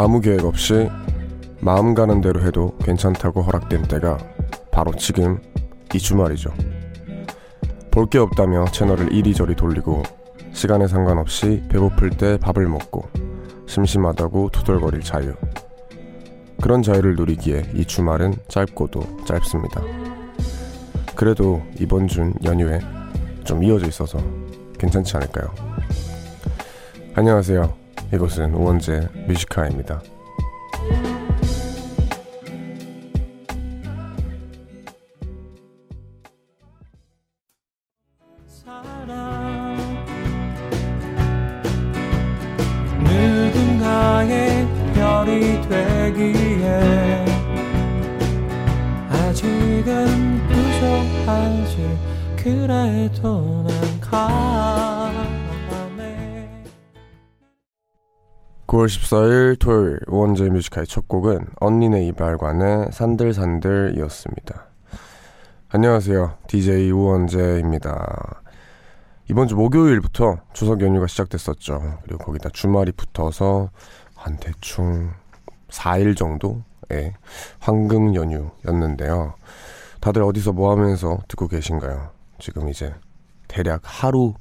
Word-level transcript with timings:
아무 0.00 0.20
계획 0.20 0.44
없이 0.44 0.88
마음 1.60 1.92
가는 1.92 2.20
대로 2.20 2.40
해도 2.40 2.78
괜찮다고 2.84 3.42
허락된 3.42 3.82
때가 3.82 4.16
바로 4.70 4.92
지금 4.92 5.40
이 5.92 5.98
주말이죠. 5.98 6.50
볼 7.90 8.06
게 8.08 8.18
없다며 8.18 8.66
채널을 8.66 9.12
이리저리 9.12 9.56
돌리고 9.56 10.04
시간에 10.52 10.86
상관없이 10.86 11.64
배고플 11.68 12.10
때 12.10 12.38
밥을 12.38 12.68
먹고 12.68 13.08
심심하다고 13.66 14.50
투덜거릴 14.50 15.00
자유. 15.00 15.34
그런 16.62 16.80
자유를 16.80 17.16
누리기에 17.16 17.72
이 17.74 17.84
주말은 17.84 18.34
짧고도 18.46 19.24
짧습니다. 19.24 19.82
그래도 21.16 21.60
이번 21.80 22.06
준 22.06 22.34
연휴에 22.44 22.78
좀 23.42 23.64
이어져 23.64 23.88
있어서 23.88 24.20
괜찮지 24.78 25.16
않을까요? 25.16 25.52
안녕하세요. 27.16 27.77
이곳은 28.12 28.54
우원재 28.54 29.08
뮤지카입니다. 29.26 30.00
14일 58.88 59.58
토요일 59.58 60.00
우원재 60.06 60.48
뮤지카의 60.48 60.86
첫 60.86 61.06
곡은 61.08 61.46
언니네 61.60 62.06
이발관의 62.06 62.88
산들산들이었습니다. 62.90 64.66
안녕하세요. 65.68 66.38
DJ 66.46 66.90
우원재입니다. 66.90 68.42
이번 69.30 69.46
주 69.46 69.56
목요일부터 69.56 70.38
추석 70.54 70.80
연휴가 70.80 71.06
시작됐었죠. 71.06 71.98
그리고 72.02 72.24
거기다 72.24 72.48
주말이 72.48 72.92
붙어서 72.92 73.70
한 74.14 74.38
대충 74.38 75.12
4일 75.68 76.16
정도의 76.16 77.12
황금 77.60 78.14
연휴였는데요. 78.14 79.34
다들 80.00 80.22
어디서 80.22 80.52
뭐 80.52 80.70
하면서 80.70 81.18
듣고 81.28 81.46
계신가요? 81.48 82.10
지금 82.38 82.70
이제 82.70 82.94
대략 83.48 83.82
하루 83.84 84.32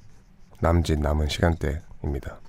남짓 0.61 0.99
남은 1.01 1.27
시간대입니다. 1.27 2.39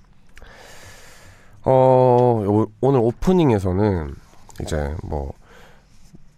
어, 1.63 2.65
오늘 2.81 2.99
오프닝에서는 2.99 4.15
이제 4.61 4.95
뭐 5.03 5.33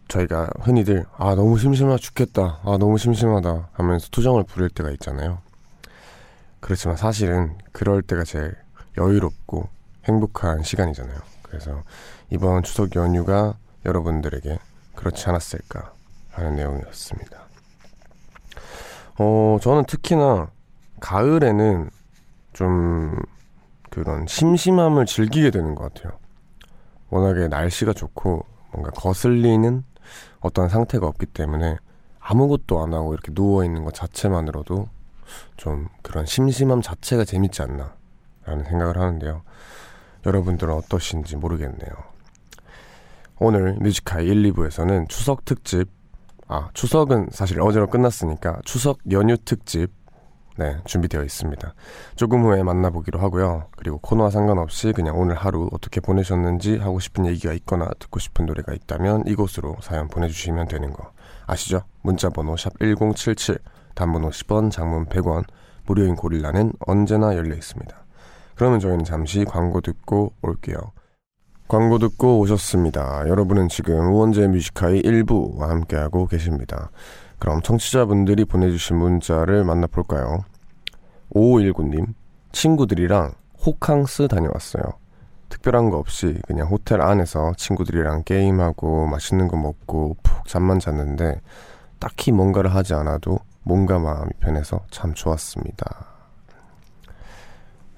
저희가 0.08 0.50
흔히들 0.60 1.06
아 1.18 1.36
너무 1.36 1.58
심심하 1.58 1.98
죽겠다. 1.98 2.60
아 2.64 2.78
너무 2.78 2.98
심심하다 2.98 3.70
하면서 3.74 4.08
투정을 4.12 4.44
부릴 4.44 4.70
때가 4.70 4.92
있잖아요. 4.92 5.40
그렇지만 6.60 6.98
사실은 6.98 7.58
그럴 7.72 8.02
때가 8.02 8.24
제일 8.24 8.56
여유롭고 8.98 9.70
행복한 10.06 10.64
시간이잖아요. 10.64 11.18
그래서 11.44 11.84
이번 12.30 12.64
추석 12.64 12.96
연휴가 12.96 13.56
여러분들에게 13.86 14.60
그렇지 14.96 15.30
않았을까 15.30 15.94
하는 16.32 16.56
내용이었습니다. 16.56 17.42
어 19.18 19.58
저는 19.62 19.86
특히나 19.86 20.50
가을에는 21.00 21.90
좀 22.54 23.18
그런 23.92 24.26
심심함을 24.26 25.06
즐기게 25.06 25.52
되는 25.52 25.76
것 25.76 25.94
같아요. 25.94 26.18
워낙에 27.10 27.50
날씨가 27.50 27.94
좋고 27.94 28.46
뭔가 28.72 28.90
거슬리는 28.92 29.84
어떤 30.40 30.70
상태가 30.70 31.06
없기 31.08 31.28
때문에 31.28 31.76
아무것도 32.20 32.82
안 32.82 32.94
하고 32.94 33.14
이렇게 33.14 33.34
누워 33.34 33.66
있는 33.66 33.84
것 33.84 33.94
자체만으로도 33.94 34.88
좀 35.58 35.90
그런 36.02 36.26
심심함 36.26 36.82
자체가 36.82 37.26
재밌지 37.26 37.62
않나 37.62 37.94
라는 38.46 38.64
생각을 38.64 38.98
하는데요. 38.98 39.44
여러분들은 40.26 40.74
어떠신지 40.74 41.36
모르겠네요. 41.36 41.92
오늘 43.40 43.74
뮤지카이 43.74 44.26
1, 44.28 44.54
2부에서는 44.54 45.10
추석 45.10 45.44
특집, 45.44 45.90
아, 46.48 46.70
추석은 46.74 47.30
사실 47.32 47.60
어제로 47.60 47.88
끝났으니까 47.88 48.62
추석 48.64 49.00
연휴 49.12 49.36
특집 49.38 49.92
네, 50.58 50.78
준비되어 50.86 51.24
있습니다. 51.24 51.74
조금 52.16 52.44
후에 52.44 52.62
만나보기로 52.64 53.20
하고요. 53.20 53.68
그리고 53.78 53.98
코너와 54.00 54.30
상관없이 54.30 54.92
그냥 54.94 55.18
오늘 55.18 55.36
하루 55.36 55.70
어떻게 55.72 56.02
보내셨는지 56.02 56.78
하고 56.78 57.00
싶은 57.00 57.26
얘기가 57.26 57.54
있거나 57.54 57.90
듣고 58.00 58.20
싶은 58.20 58.46
노래가 58.46 58.74
있다면 58.74 59.24
이곳으로 59.28 59.78
사연 59.82 60.08
보내주시면 60.08 60.68
되는 60.68 60.92
거 60.94 61.12
아시죠? 61.48 61.84
문자번호 62.02 62.58
샵 62.58 62.74
1077, 62.80 63.58
단문 63.96 64.24
50원, 64.24 64.72
장문 64.72 65.06
100원, 65.06 65.46
무료인 65.86 66.16
고릴라는 66.16 66.74
언제나 66.86 67.36
열려 67.36 67.56
있습니다. 67.56 67.96
그러면 68.56 68.80
저희는 68.80 69.04
잠시 69.04 69.44
광고 69.46 69.82
듣고 69.82 70.34
올게요. 70.42 70.78
광고 71.68 72.00
듣고 72.00 72.40
오셨습니다. 72.40 73.28
여러분은 73.30 73.70
지금 73.70 74.12
우원재 74.12 74.48
뮤지카이 74.48 75.02
1부와 75.02 75.68
함께하고 75.68 76.28
계십니다. 76.28 76.92
그럼 77.42 77.60
청취자분들이 77.64 78.46
보내주신 78.46 78.98
문자를 78.98 79.64
만나볼까요? 79.64 80.44
5519님, 81.34 82.14
친구들이랑 82.52 83.34
호캉스 83.66 84.28
다녀왔어요. 84.28 84.84
특별한 85.50 85.90
거 85.90 85.98
없이 85.98 86.40
그냥 86.46 86.68
호텔 86.68 87.02
안에서 87.02 87.54
친구들이랑 87.58 88.26
게임하고 88.26 89.08
맛있는 89.08 89.48
거 89.48 89.58
먹고 89.58 90.18
푹 90.22 90.48
잠만 90.48 90.80
잤는데 90.80 91.42
딱히 91.98 92.32
뭔가를 92.32 92.76
하지 92.76 92.94
않아도 92.94 93.40
몸과 93.64 93.98
마음이 93.98 94.30
편해서 94.40 94.86
참 94.92 95.16
좋았습니다. 95.16 96.06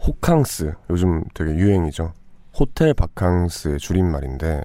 호캉스, 0.08 0.74
요즘 0.90 1.22
되게 1.34 1.52
유행이죠. 1.52 2.14
호텔 2.58 2.94
바캉스의 2.94 3.80
줄임말인데, 3.80 4.64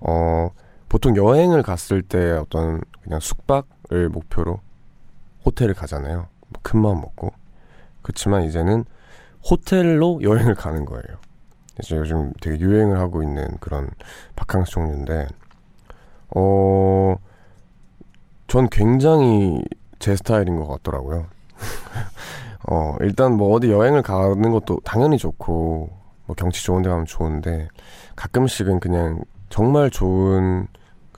어, 0.00 0.50
보통 0.88 1.16
여행을 1.16 1.62
갔을 1.62 2.02
때 2.02 2.32
어떤 2.32 2.80
그냥 3.02 3.20
숙박을 3.20 4.08
목표로 4.08 4.60
호텔을 5.44 5.74
가잖아요. 5.74 6.28
뭐 6.48 6.60
큰 6.62 6.80
마음 6.80 7.00
먹고. 7.00 7.32
그렇지만 8.02 8.44
이제는 8.44 8.84
호텔로 9.48 10.20
여행을 10.22 10.54
가는 10.54 10.84
거예요. 10.84 11.18
이제 11.80 11.96
요즘 11.96 12.32
되게 12.40 12.58
유행을 12.58 12.98
하고 12.98 13.22
있는 13.22 13.46
그런 13.60 13.88
바캉스 14.34 14.70
종류인데, 14.72 15.28
어, 16.34 17.16
전 18.48 18.68
굉장히 18.68 19.62
제 19.98 20.16
스타일인 20.16 20.56
것 20.56 20.66
같더라고요. 20.66 21.26
어, 22.70 22.96
일단 23.00 23.36
뭐 23.36 23.54
어디 23.54 23.70
여행을 23.70 24.02
가는 24.02 24.50
것도 24.50 24.80
당연히 24.84 25.18
좋고, 25.18 25.90
뭐 26.26 26.36
경치 26.36 26.64
좋은 26.64 26.82
데 26.82 26.88
가면 26.88 27.06
좋은데, 27.06 27.68
가끔씩은 28.16 28.80
그냥 28.80 29.22
정말 29.48 29.90
좋은 29.90 30.66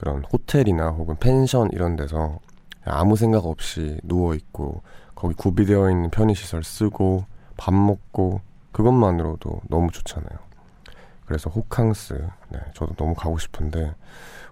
그런 0.01 0.23
호텔이나 0.23 0.89
혹은 0.89 1.15
펜션 1.19 1.69
이런 1.73 1.95
데서 1.95 2.39
아무 2.83 3.15
생각 3.15 3.45
없이 3.45 3.99
누워 4.03 4.33
있고 4.33 4.81
거기 5.13 5.35
구비되어 5.35 5.91
있는 5.91 6.09
편의시설 6.09 6.63
쓰고 6.63 7.25
밥 7.55 7.71
먹고 7.71 8.41
그것만으로도 8.71 9.61
너무 9.69 9.91
좋잖아요. 9.91 10.39
그래서 11.27 11.51
호캉스, 11.51 12.27
네, 12.49 12.59
저도 12.73 12.95
너무 12.95 13.13
가고 13.13 13.37
싶은데 13.37 13.93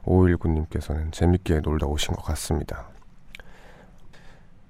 5519님께서는 0.03 1.11
재밌게 1.11 1.61
놀다 1.61 1.87
오신 1.87 2.13
것 2.13 2.21
같습니다. 2.25 2.87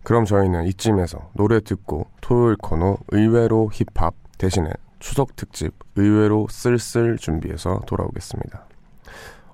그럼 0.03 0.23
저희는 0.23 0.65
이쯤에서 0.67 1.31
노래 1.33 1.59
듣고 1.59 2.07
토요일 2.21 2.55
코너 2.55 2.99
의외로 3.09 3.69
힙합 3.73 4.13
대신에 4.37 4.71
추석 4.99 5.35
특집 5.35 5.73
의외로 5.97 6.47
쓸쓸 6.49 7.17
준비해서 7.17 7.81
돌아오겠습니다. 7.85 8.68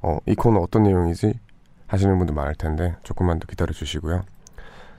어, 0.06 0.20
이 0.28 0.36
코너 0.36 0.60
어떤 0.60 0.84
내용이지? 0.84 1.34
하시는 1.88 2.16
분들 2.20 2.36
많을 2.36 2.54
텐데 2.54 2.96
조금만 3.02 3.40
더 3.40 3.48
기다려 3.48 3.74
주시고요. 3.74 4.24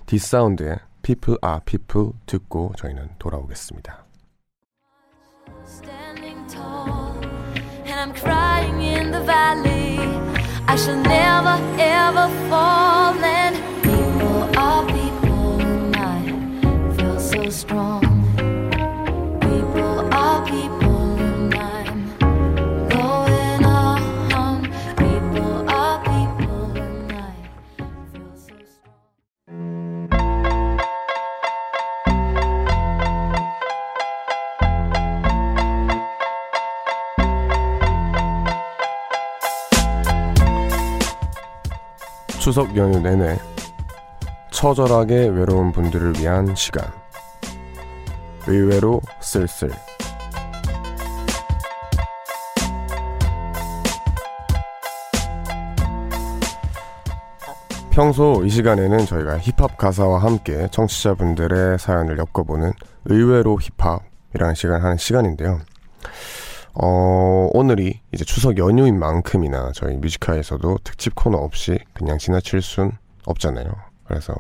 D'Sound의 0.07 0.79
People 1.03 1.39
Are 1.45 1.61
People 1.65 2.11
듣고 2.27 2.73
저희는 2.77 3.11
돌아오겠습니다. 3.21 4.05
추석 42.57 42.75
연휴 42.75 42.99
내내 42.99 43.39
처절하게 44.51 45.29
외로운 45.29 45.73
분들을 45.73 46.19
위한 46.19 46.55
시간. 46.55 46.91
의외로 48.47 49.03
쓸쓸. 49.21 49.69
평소 57.91 58.43
이 58.43 58.49
시간에는 58.49 59.05
저희가 59.05 59.39
힙합 59.41 59.77
가사와 59.77 60.23
함께 60.23 60.67
청취자분들의 60.71 61.79
사연을 61.79 62.17
엮어보는 62.17 62.73
의외로 63.05 63.59
힙합이라는 63.61 64.55
시간 64.55 64.83
하는 64.83 64.97
시간인데요. 64.97 65.61
어, 66.79 67.49
오늘이 67.55 68.01
이제 68.13 68.25
추석 68.25 68.59
연휴인 68.59 68.99
만큼이나 68.99 69.73
저희 69.75 69.97
뮤지카에서도 69.97 70.79
특집 70.85 71.15
코너 71.15 71.39
없이 71.39 71.79
그냥 71.95 72.19
지나칠 72.19 72.61
순 72.61 72.93
없잖아요. 73.25 73.67
그래서 74.05 74.35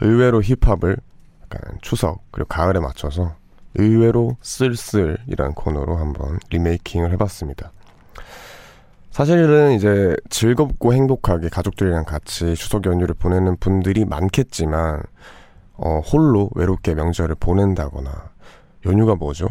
의외로 0.00 0.42
힙합을 0.42 0.96
약간 1.42 1.78
추석 1.80 2.20
그리고 2.32 2.48
가을에 2.48 2.80
맞춰서 2.80 3.34
의외로 3.74 4.36
쓸쓸이란 4.42 5.54
코너로 5.54 5.96
한번 5.96 6.38
리메이킹을 6.50 7.12
해봤습니다. 7.12 7.72
사실은 9.10 9.72
이제 9.72 10.14
즐겁고 10.28 10.92
행복하게 10.92 11.48
가족들이랑 11.48 12.04
같이 12.04 12.54
추석 12.56 12.84
연휴를 12.86 13.14
보내는 13.14 13.56
분들이 13.56 14.04
많겠지만 14.04 15.02
어, 15.74 16.00
홀로 16.00 16.50
외롭게 16.54 16.94
명절을 16.94 17.36
보낸다거나 17.40 18.30
연휴가 18.86 19.14
뭐죠? 19.14 19.48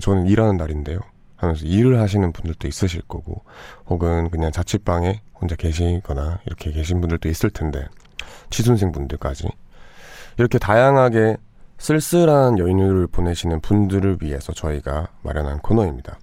저는 0.00 0.26
일하는 0.26 0.56
날인데요. 0.56 1.00
하면서 1.40 1.64
일을 1.64 1.98
하시는 2.00 2.32
분들도 2.32 2.68
있으실 2.68 3.02
거고 3.02 3.42
혹은 3.86 4.30
그냥 4.30 4.52
자취방에 4.52 5.22
혼자 5.34 5.56
계시거나 5.56 6.40
이렇게 6.44 6.70
계신 6.70 7.00
분들도 7.00 7.28
있을 7.28 7.50
텐데 7.50 7.86
취준생 8.50 8.92
분들까지 8.92 9.48
이렇게 10.36 10.58
다양하게 10.58 11.38
쓸쓸한 11.78 12.58
연휴를 12.58 13.06
보내시는 13.06 13.60
분들을 13.60 14.18
위해서 14.20 14.52
저희가 14.52 15.08
마련한 15.22 15.60
코너입니다. 15.60 16.18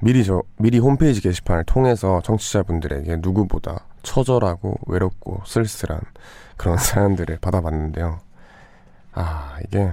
미리 0.00 0.24
저 0.24 0.42
미리 0.56 0.78
홈페이지 0.78 1.20
게시판을 1.20 1.64
통해서 1.64 2.22
청취자분들에게 2.22 3.18
누구보다 3.20 3.86
처절하고 4.02 4.78
외롭고 4.86 5.42
쓸쓸한 5.44 6.00
그런 6.56 6.78
사연들을 6.80 7.38
받아봤는데요. 7.40 8.18
아 9.12 9.58
이게 9.64 9.92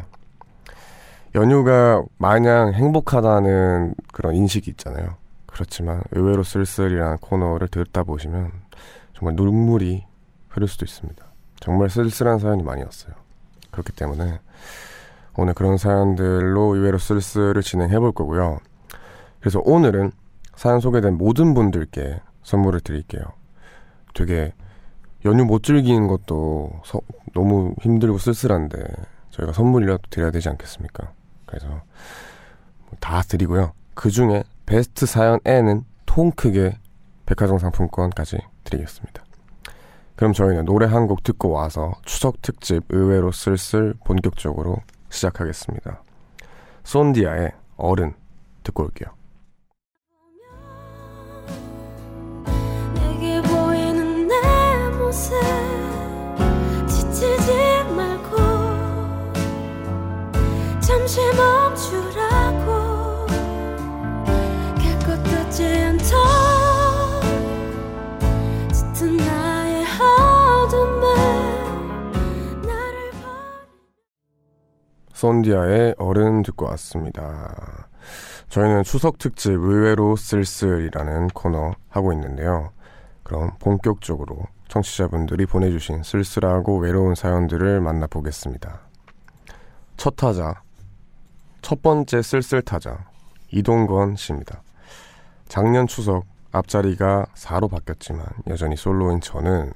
연휴가 1.35 2.03
마냥 2.17 2.73
행복하다는 2.73 3.93
그런 4.11 4.35
인식이 4.35 4.71
있잖아요. 4.71 5.15
그렇지만 5.45 6.01
의외로 6.11 6.43
쓸쓸이라는 6.43 7.17
코너를 7.17 7.67
듣다 7.67 8.03
보시면 8.03 8.51
정말 9.13 9.35
눈물이 9.35 10.05
흐를 10.47 10.67
수도 10.67 10.85
있습니다. 10.85 11.23
정말 11.59 11.89
쓸쓸한 11.89 12.39
사연이 12.39 12.63
많이 12.63 12.83
왔어요. 12.83 13.13
그렇기 13.71 13.91
때문에 13.91 14.39
오늘 15.37 15.53
그런 15.53 15.77
사연들로 15.77 16.75
의외로 16.75 16.97
쓸쓸을 16.97 17.61
진행해 17.61 17.99
볼 17.99 18.11
거고요. 18.11 18.59
그래서 19.39 19.61
오늘은 19.63 20.11
사연 20.55 20.79
소개된 20.79 21.17
모든 21.17 21.53
분들께 21.53 22.21
선물을 22.43 22.79
드릴게요. 22.81 23.23
되게 24.13 24.53
연휴 25.25 25.45
못 25.45 25.63
즐기는 25.63 26.07
것도 26.07 26.81
서, 26.83 26.99
너무 27.33 27.75
힘들고 27.81 28.17
쓸쓸한데 28.17 28.77
저희가 29.31 29.53
선물이라도 29.53 30.03
드려야 30.09 30.31
되지 30.31 30.49
않겠습니까? 30.49 31.13
그래서 31.49 31.81
다 32.99 33.21
드리고요. 33.21 33.73
그 33.95 34.11
중에 34.11 34.43
베스트 34.67 35.05
사연 35.07 35.39
N은 35.45 35.83
통 36.05 36.31
크게 36.31 36.77
백화점 37.25 37.57
상품권까지 37.57 38.37
드리겠습니다. 38.63 39.23
그럼 40.15 40.33
저희는 40.33 40.65
노래 40.65 40.85
한 40.85 41.07
곡 41.07 41.23
듣고 41.23 41.49
와서 41.49 41.93
추석 42.05 42.41
특집 42.41 42.83
의외로 42.89 43.31
쓸쓸 43.31 43.93
본격적으로 44.03 44.77
시작하겠습니다. 45.09 46.03
손디아의 46.83 47.51
어른 47.77 48.13
듣고 48.63 48.83
올게요. 48.83 49.09
손디아의 75.19 75.95
어른 75.97 76.43
듣고 76.43 76.65
왔습니다. 76.67 77.89
저희는 78.47 78.83
추석 78.83 79.17
특집 79.17 79.51
의외로 79.51 80.15
쓸쓸이라는 80.15 81.27
코너 81.33 81.73
하고 81.89 82.13
있는데요. 82.13 82.71
그럼 83.23 83.51
본격적으로 83.59 84.45
청취자분들이 84.69 85.45
보내주신 85.45 86.03
쓸쓸하고 86.03 86.77
외로운 86.77 87.15
사연들을 87.15 87.81
만나보겠습니다. 87.81 88.79
첫 89.97 90.15
타자 90.15 90.61
첫 91.61 91.81
번째 91.81 92.21
쓸쓸 92.21 92.61
타자 92.61 93.05
이동건 93.51 94.15
씨입니다. 94.15 94.61
작년 95.49 95.85
추석 95.85 96.23
앞자리가 96.53 97.25
4로 97.35 97.69
바뀌었지만 97.69 98.25
여전히 98.47 98.77
솔로인 98.77 99.19
저는 99.19 99.73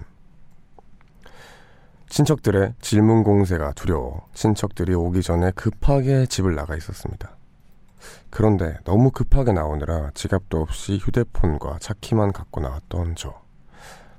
친척들의 2.13 2.75
질문 2.79 3.23
공세가 3.23 3.71
두려워 3.71 4.27
친척들이 4.35 4.93
오기 4.93 5.23
전에 5.23 5.49
급하게 5.49 6.27
집을 6.27 6.53
나가 6.53 6.77
있었습니다. 6.77 7.35
그런데 8.29 8.77
너무 8.83 9.09
급하게 9.09 9.51
나오느라 9.51 10.11
지갑도 10.13 10.61
없이 10.61 10.99
휴대폰과 11.01 11.79
차키만 11.79 12.31
갖고 12.31 12.61
나왔던 12.61 13.15
저. 13.15 13.41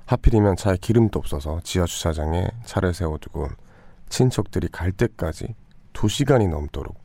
하필이면 0.07 0.57
차에 0.57 0.75
기름도 0.75 1.19
없어서 1.19 1.61
지하 1.63 1.85
주차장에 1.85 2.49
차를 2.65 2.93
세워두고 2.93 3.47
친척들이 4.09 4.67
갈 4.67 4.91
때까지 4.91 5.55
2시간이 5.93 6.49
넘도록 6.49 6.97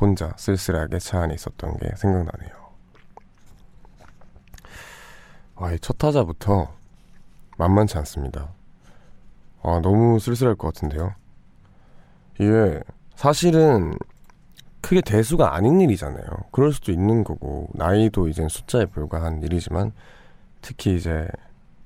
혼자 0.00 0.34
쓸쓸하게 0.36 0.98
차 0.98 1.20
안에 1.20 1.34
있었던 1.34 1.76
게 1.76 1.88
생각나네요. 1.94 2.50
와, 5.54 5.70
이첫 5.70 5.98
타자부터 5.98 6.74
만만치 7.58 7.96
않습니다. 7.98 8.52
아, 9.62 9.80
너무 9.82 10.18
쓸쓸할 10.18 10.54
것 10.56 10.72
같은데요. 10.72 11.14
이게 12.34 12.80
사실은 13.14 13.94
크게 14.80 15.00
대수가 15.00 15.54
아닌 15.54 15.80
일이잖아요. 15.80 16.24
그럴 16.50 16.72
수도 16.72 16.90
있는 16.90 17.22
거고, 17.22 17.68
나이도 17.74 18.28
이제 18.28 18.46
숫자에 18.48 18.86
불과한 18.86 19.42
일이지만, 19.42 19.92
특히 20.60 20.96
이제 20.96 21.28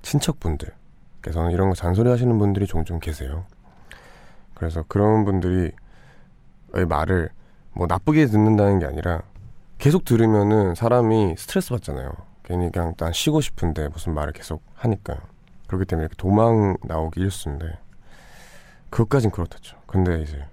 친척분들께서는 0.02 1.50
이런 1.50 1.68
거 1.68 1.74
잔소리 1.74 2.08
하시는 2.08 2.38
분들이 2.38 2.66
종종 2.66 2.98
계세요. 3.00 3.44
그래서 4.54 4.84
그런 4.88 5.24
분들이 5.24 5.72
말을 6.72 7.30
뭐 7.72 7.86
나쁘게 7.86 8.26
듣는다는 8.26 8.78
게 8.78 8.86
아니라 8.86 9.22
계속 9.78 10.04
들으면은 10.04 10.74
사람이 10.74 11.34
스트레스 11.36 11.70
받잖아요. 11.70 12.10
괜히 12.42 12.70
그냥 12.70 12.94
난 12.96 13.12
쉬고 13.12 13.40
싶은데 13.40 13.88
무슨 13.88 14.14
말을 14.14 14.32
계속 14.32 14.62
하니까요. 14.74 15.18
그렇기 15.66 15.84
때문에 15.86 16.08
도망 16.16 16.76
나오기 16.82 17.20
일수인데 17.20 17.78
그것까진 18.90 19.30
그렇다죠. 19.30 19.76
근데 19.86 20.22
이제 20.22 20.44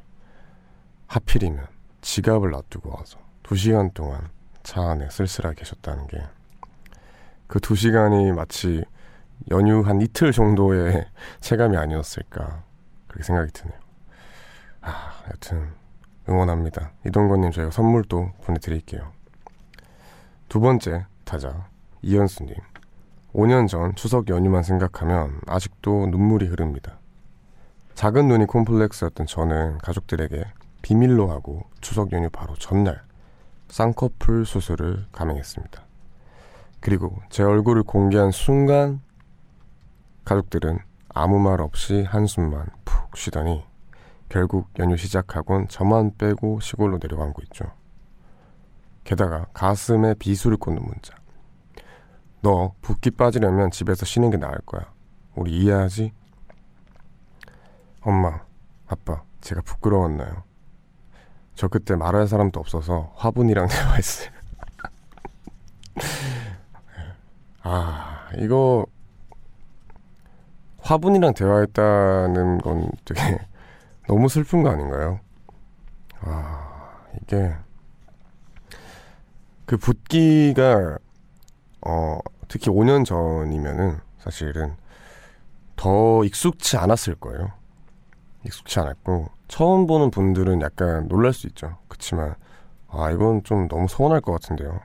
하필이면 1.08 1.65
지갑을 2.01 2.50
놔두고 2.51 2.89
와서 2.98 3.20
두 3.43 3.55
시간 3.55 3.91
동안 3.91 4.29
차 4.63 4.82
안에 4.82 5.10
쓸쓸하게 5.10 5.55
계셨다는 5.60 6.08
게 6.08 6.22
그 7.48 7.60
두 7.60 7.75
시간이 7.75 8.32
마치 8.32 8.84
연휴 9.51 9.82
한 9.82 10.01
이틀 10.01 10.32
정도의 10.32 11.05
체감이 11.39 11.77
아니었을까 11.77 12.63
그렇게 13.08 13.24
생각이 13.24 13.51
드네요. 13.51 13.77
아, 14.82 15.22
여튼 15.29 15.70
응원합니다. 16.27 16.93
이동건님 17.05 17.51
저희가 17.51 17.70
선물도 17.70 18.32
보내드릴게요. 18.43 19.12
두 20.50 20.60
번째 20.60 21.05
타자 21.25 21.67
이현수님 22.01 22.55
5년 23.34 23.68
전 23.68 23.96
추석 23.96 24.30
연휴만 24.30 24.63
생각하면 24.63 25.40
아직도 25.48 26.08
눈물이 26.08 26.46
흐릅니다. 26.48 27.00
작은 27.96 28.28
눈이 28.28 28.46
콤플렉스였던 28.46 29.28
저는 29.28 29.80
가족들에게 29.80 30.44
비밀로 30.82 31.32
하고 31.32 31.63
추석 31.82 32.12
연휴 32.12 32.30
바로 32.30 32.54
전날 32.56 33.02
쌍꺼풀 33.70 34.46
수술을 34.46 35.08
감행했습니다. 35.12 35.84
그리고 36.80 37.18
제 37.30 37.44
얼굴을 37.44 37.84
공개한 37.84 38.32
순간 38.32 39.02
가족들은 40.25 40.80
아무 41.10 41.40
말 41.40 41.62
없이 41.62 42.04
한숨만 42.04 42.68
푹 42.86 43.18
쉬더니 43.18 43.63
결국 44.30 44.70
연휴 44.80 44.98
시작하곤 44.98 45.68
저만 45.70 46.18
빼고 46.18 46.60
시골로 46.60 47.00
내려간 47.02 47.34
거 47.34 47.42
있죠. 47.44 47.66
게다가 49.04 49.48
가슴에 49.54 50.13
비수를 50.16 50.58
꽂는 50.58 50.84
문자. 50.84 51.23
너 52.44 52.76
붓기 52.82 53.12
빠지려면 53.12 53.72
집에서 53.72 54.06
쉬는 54.06 54.30
게 54.30 54.36
나을 54.38 54.58
거야. 54.66 54.92
우리 55.34 55.52
이해하지? 55.58 56.12
엄마, 58.02 58.42
아빠, 58.86 59.24
제가 59.40 59.62
부끄러웠나요? 59.62 60.44
저 61.56 61.70
그때 61.70 61.96
말할 61.96 62.28
사람도 62.28 62.60
없어서 62.60 63.14
화분이랑 63.16 63.70
대화했어요. 63.72 64.30
아, 67.64 68.28
이거 68.38 68.86
화분이랑 70.80 71.34
대화했다는 71.36 72.58
건 72.58 72.92
되게 73.06 73.22
너무 74.06 74.28
슬픈 74.28 74.64
거 74.64 74.70
아닌가요? 74.70 75.22
아, 76.20 77.00
이게 77.22 77.56
그 79.66 79.78
붓기가 79.78 80.98
어, 81.86 82.20
특히 82.54 82.70
5년 82.70 83.04
전이면은 83.04 84.00
사실은 84.20 84.76
더 85.76 86.24
익숙치 86.24 86.78
않았을 86.78 87.16
거예요. 87.16 87.52
익숙치 88.46 88.80
않았고 88.80 89.30
처음 89.48 89.88
보는 89.88 90.12
분들은 90.12 90.62
약간 90.62 91.08
놀랄 91.08 91.34
수 91.34 91.48
있죠. 91.48 91.78
그렇지만 91.88 92.36
아 92.90 93.10
이건 93.10 93.44
좀 93.44 93.68
너무 93.68 93.88
서운할 93.88 94.22
것 94.22 94.34
같은데요. 94.34 94.82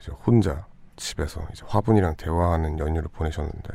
이제 0.00 0.10
혼자 0.26 0.64
집에서 0.96 1.46
이제 1.52 1.64
화분이랑 1.66 2.16
대화하는 2.16 2.78
연휴를 2.78 3.08
보내셨는데 3.12 3.68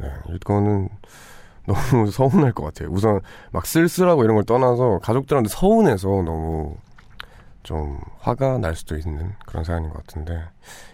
네 0.00 0.12
이거는 0.28 0.90
너무 1.64 2.10
서운할 2.10 2.52
것 2.52 2.64
같아요. 2.64 2.90
우선 2.90 3.22
막 3.50 3.64
쓸쓸하고 3.64 4.24
이런 4.24 4.36
걸 4.36 4.44
떠나서 4.44 4.98
가족들한테 4.98 5.48
서운해서 5.48 6.06
너무 6.06 6.76
좀 7.66 8.00
화가 8.20 8.58
날 8.58 8.76
수도 8.76 8.96
있는 8.96 9.34
그런 9.44 9.64
사연인 9.64 9.90
것 9.90 9.98
같은데 10.06 10.40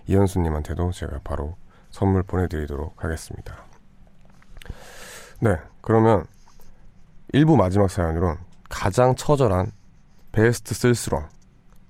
이현수님한테도 0.07 0.91
제가 0.93 1.21
바로 1.23 1.55
선물 1.91 2.23
보내드리도록 2.23 3.05
하겠습니다. 3.05 3.67
네, 5.41 5.59
그러면 5.83 6.25
1부 7.35 7.57
마지막 7.57 7.91
사연으로 7.91 8.39
가장 8.71 9.15
처절한 9.15 9.71
베스트 10.33 10.75
쓸쓸왕 10.75 11.29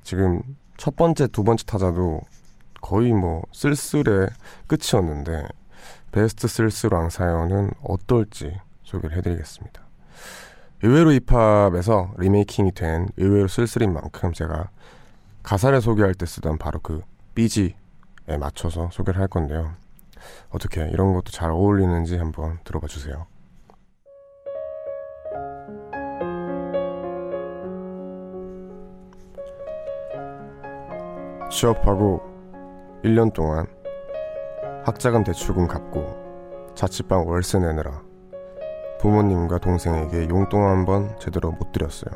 지금 0.02 0.42
첫 0.76 0.96
번째, 0.96 1.28
두 1.28 1.44
번째 1.44 1.64
타자도 1.64 2.22
거의 2.80 3.12
뭐 3.12 3.44
쓸쓸의 3.52 4.30
끝이었는데 4.66 5.46
베스트 6.10 6.48
쓸쓸왕 6.48 7.08
사연은 7.08 7.70
어떨지 7.84 8.58
소개를 8.82 9.16
해드리겠습니다. 9.18 9.81
의외로 10.84 11.12
힙합에서 11.12 12.12
remaking이 12.18 12.72
된 12.72 13.08
의외로 13.16 13.46
쓸쓸인 13.46 13.92
만큼 13.92 14.32
제가 14.32 14.68
가사를 15.44 15.80
소개할 15.80 16.14
때 16.14 16.26
쓰던 16.26 16.58
바로 16.58 16.80
그 16.80 17.02
BG에 17.36 17.74
맞춰서 18.40 18.88
소개를 18.90 19.20
할 19.20 19.28
건데요. 19.28 19.74
어떻게 20.50 20.88
이런 20.88 21.14
것도 21.14 21.30
잘 21.30 21.50
어울리는지 21.50 22.16
한번 22.16 22.58
들어봐 22.64 22.88
주세요. 22.88 23.26
취업하고 31.48 32.22
1년 33.04 33.32
동안 33.32 33.66
학자금 34.84 35.22
대출금 35.22 35.68
갚고 35.68 36.72
자취방 36.74 37.28
월세 37.28 37.60
내느라 37.60 38.02
부모님과 39.02 39.58
동생에게 39.58 40.28
용돈 40.28 40.62
한 40.62 40.86
번 40.86 41.16
제대로 41.18 41.50
못 41.50 41.72
드렸어요. 41.72 42.12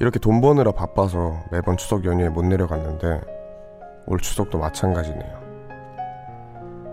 이렇게 0.00 0.18
돈 0.18 0.40
버느라 0.40 0.72
바빠서 0.72 1.38
매번 1.52 1.76
추석 1.76 2.06
연휴에 2.06 2.30
못 2.30 2.42
내려갔는데 2.42 3.20
올 4.06 4.18
추석도 4.18 4.58
마찬가지네요. 4.58 5.40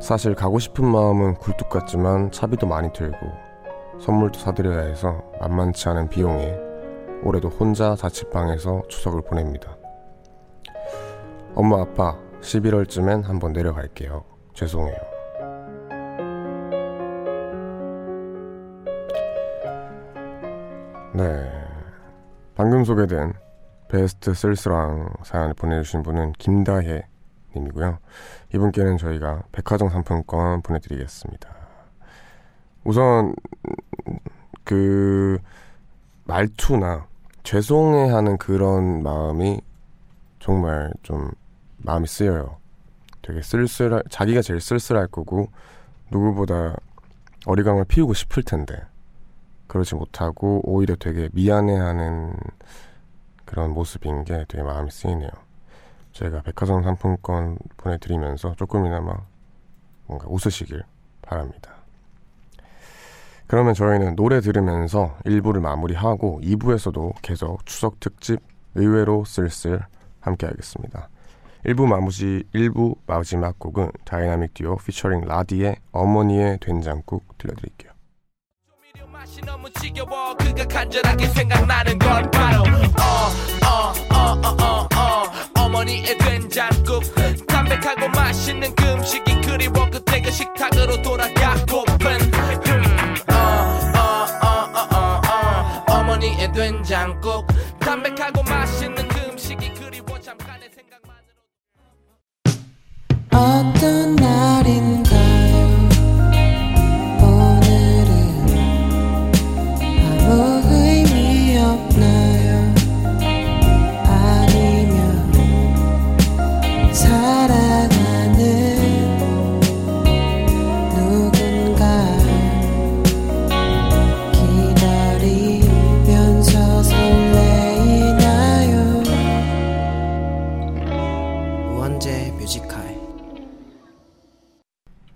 사실 0.01 0.36
가고 0.36 0.60
싶은 0.60 0.86
마음은 0.86 1.36
굴뚝 1.36 1.69
같지만 1.69 2.29
차비도 2.31 2.67
많이 2.67 2.91
들고 2.91 3.17
선물도 4.00 4.39
사드려야 4.39 4.81
해서 4.81 5.24
만만치 5.39 5.88
않은 5.89 6.10
비용에 6.10 6.53
올해도 7.24 7.48
혼자 7.48 7.96
자취방에서 7.96 8.84
추석을 8.89 9.22
보냅니다. 9.22 9.75
엄마 11.55 11.81
아빠 11.81 12.17
11월쯤엔 12.41 13.24
한번 13.24 13.53
내려갈게요. 13.53 14.24
죄송해요. 14.53 15.17
네. 21.18 21.50
방금 22.54 22.84
소개된 22.84 23.34
베스트 23.90 24.36
쓸쓸왕 24.36 25.10
사연을 25.24 25.56
보내주신 25.56 26.04
분은 26.04 26.34
김다혜 26.34 27.08
님이고요. 27.56 27.98
이분께는 28.54 28.98
저희가 28.98 29.42
백화점 29.52 29.90
상품권 29.90 30.62
보내드리겠습니다. 30.62 31.50
우선 32.84 33.34
그 34.64 35.40
말투나 36.26 37.08
죄송해하는 37.42 38.38
그런 38.38 39.02
마음이 39.02 39.60
정말 40.38 40.94
좀 41.02 41.32
마음이 41.78 42.06
쓰여요. 42.06 42.58
되게 43.24 43.42
쓸쓸할 43.42 44.04
자기가 44.12 44.44
제일 44.44 44.62
쓸쓸할 44.62 45.08
거고 45.08 45.48
누구보다 46.12 46.76
어리광을 47.48 47.86
피우고 47.86 48.14
싶을 48.14 48.44
텐데 48.44 48.84
그러지 49.68 49.96
못하고 49.96 50.62
오히려 50.64 50.96
되게 50.96 51.30
미안해하는 51.34 52.34
그런 53.46 53.72
모습인 53.72 54.24
게 54.24 54.46
되게 54.48 54.64
마음이 54.64 54.92
쓰이네요. 54.92 55.30
저희가 56.12 56.42
백화점 56.42 56.84
상품권 56.84 57.58
보내드리면서 57.78 58.56
조금이나마 58.56 59.16
뭔가 60.06 60.28
웃으시길 60.30 60.84
바랍니다. 61.22 61.76
그러면 63.48 63.74
저희는 63.74 64.16
노래 64.16 64.42
들으면서 64.42 65.16
1부를 65.26 65.62
마무리하고 65.62 66.42
2부에서도 66.44 67.14
계속 67.22 67.66
추석 67.66 68.00
특집 68.00 68.42
의외로 68.76 69.24
쓸쓸 69.24 69.80
함께 70.20 70.48
하겠습니다. 70.48 71.10
1부 71.66 71.86
마무리 71.86 72.44
1부 72.54 72.98
마지막 73.06 73.58
곡은 73.60 73.92
다이나믹 74.06 74.54
듀오 74.54 74.76
피처링 74.78 75.22
라디의 75.22 75.78
어머니의 75.92 76.60
된장국 76.60 77.38
들려드릴게요. 77.38 77.97
맛이 79.18 79.42
너무 79.42 79.68
지겨워 79.82 80.36
그가 80.36 80.64
간절하게 80.66 81.26
생각나는 81.30 81.98
건 81.98 82.30
바로 82.30 82.62
어어어어어 83.00 83.98
어, 84.12 84.42
어, 84.46 84.88
어, 84.96 85.24
어 85.56 85.70
머니의 85.70 86.16
된장국 86.20 87.02
담백하고 87.48 88.10
맛있는 88.10 88.76
그 88.76 88.86
음식이 88.86 89.42
그리워 89.42 89.90
그때 89.90 90.22
그 90.22 90.30
식탁으로 90.30 91.02
돌아가 91.02 91.56
고픈 91.66 92.20
어어어어어 93.34 94.84
어머니의 95.88 96.52
된장국 96.52 97.48
담백하고 97.80 98.44
맛있는 98.44 99.08
그 99.08 99.20
음식이 99.32 99.74
그리워 99.74 100.20
잠깐의 100.22 100.70
생각만으로 100.76 101.42
어떤 103.32 104.16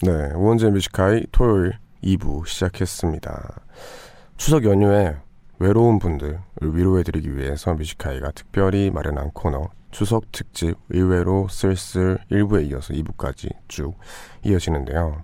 네, 0.04 0.32
우원재 0.34 0.72
뮤지카이 0.72 1.28
토요일 1.32 1.74
2부 2.04 2.48
시작했습니다. 2.48 3.62
추석 4.36 4.64
연휴에 4.64 5.16
외로운 5.60 6.00
분들을 6.00 6.40
위로해드리기 6.60 7.38
위해서 7.38 7.76
뮤지카이가 7.76 8.32
특별히 8.32 8.90
마련한 8.90 9.30
코너 9.30 9.70
추석 9.92 10.32
특집 10.32 10.76
의외로 10.90 11.48
쓸쓸 11.50 12.18
1부에 12.32 12.72
이어서 12.72 12.96
2부까지 12.96 13.52
쭉 13.68 13.94
이어지는데요. 14.44 15.24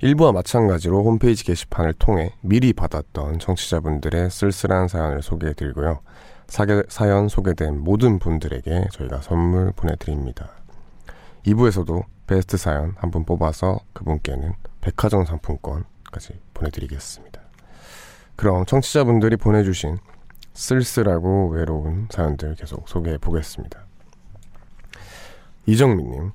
1부와 0.00 0.32
마찬가지로 0.32 1.02
홈페이지 1.02 1.42
게시판을 1.42 1.94
통해 1.94 2.30
미리 2.40 2.72
받았던 2.72 3.40
청취자분들의 3.40 4.30
쓸쓸한 4.30 4.86
사연을 4.86 5.22
소개해드리고요. 5.22 5.98
사게, 6.46 6.84
사연 6.88 7.26
소개된 7.26 7.80
모든 7.80 8.20
분들에게 8.20 8.90
저희가 8.92 9.22
선물 9.22 9.72
보내드립니다. 9.72 10.50
2부에서도 11.44 12.04
베스트 12.28 12.56
사연 12.58 12.94
한 12.98 13.10
분 13.10 13.24
뽑아서 13.24 13.80
그분께는 13.94 14.52
백화점 14.82 15.24
상품권까지 15.24 16.40
보내드리겠습니다. 16.54 17.40
그럼 18.36 18.66
청취자분들이 18.66 19.36
보내주신 19.36 19.96
쓸쓸하고 20.52 21.48
외로운 21.48 22.06
사연들 22.10 22.54
계속 22.54 22.86
소개해 22.88 23.16
보겠습니다. 23.18 23.80
이정민님, 25.66 26.32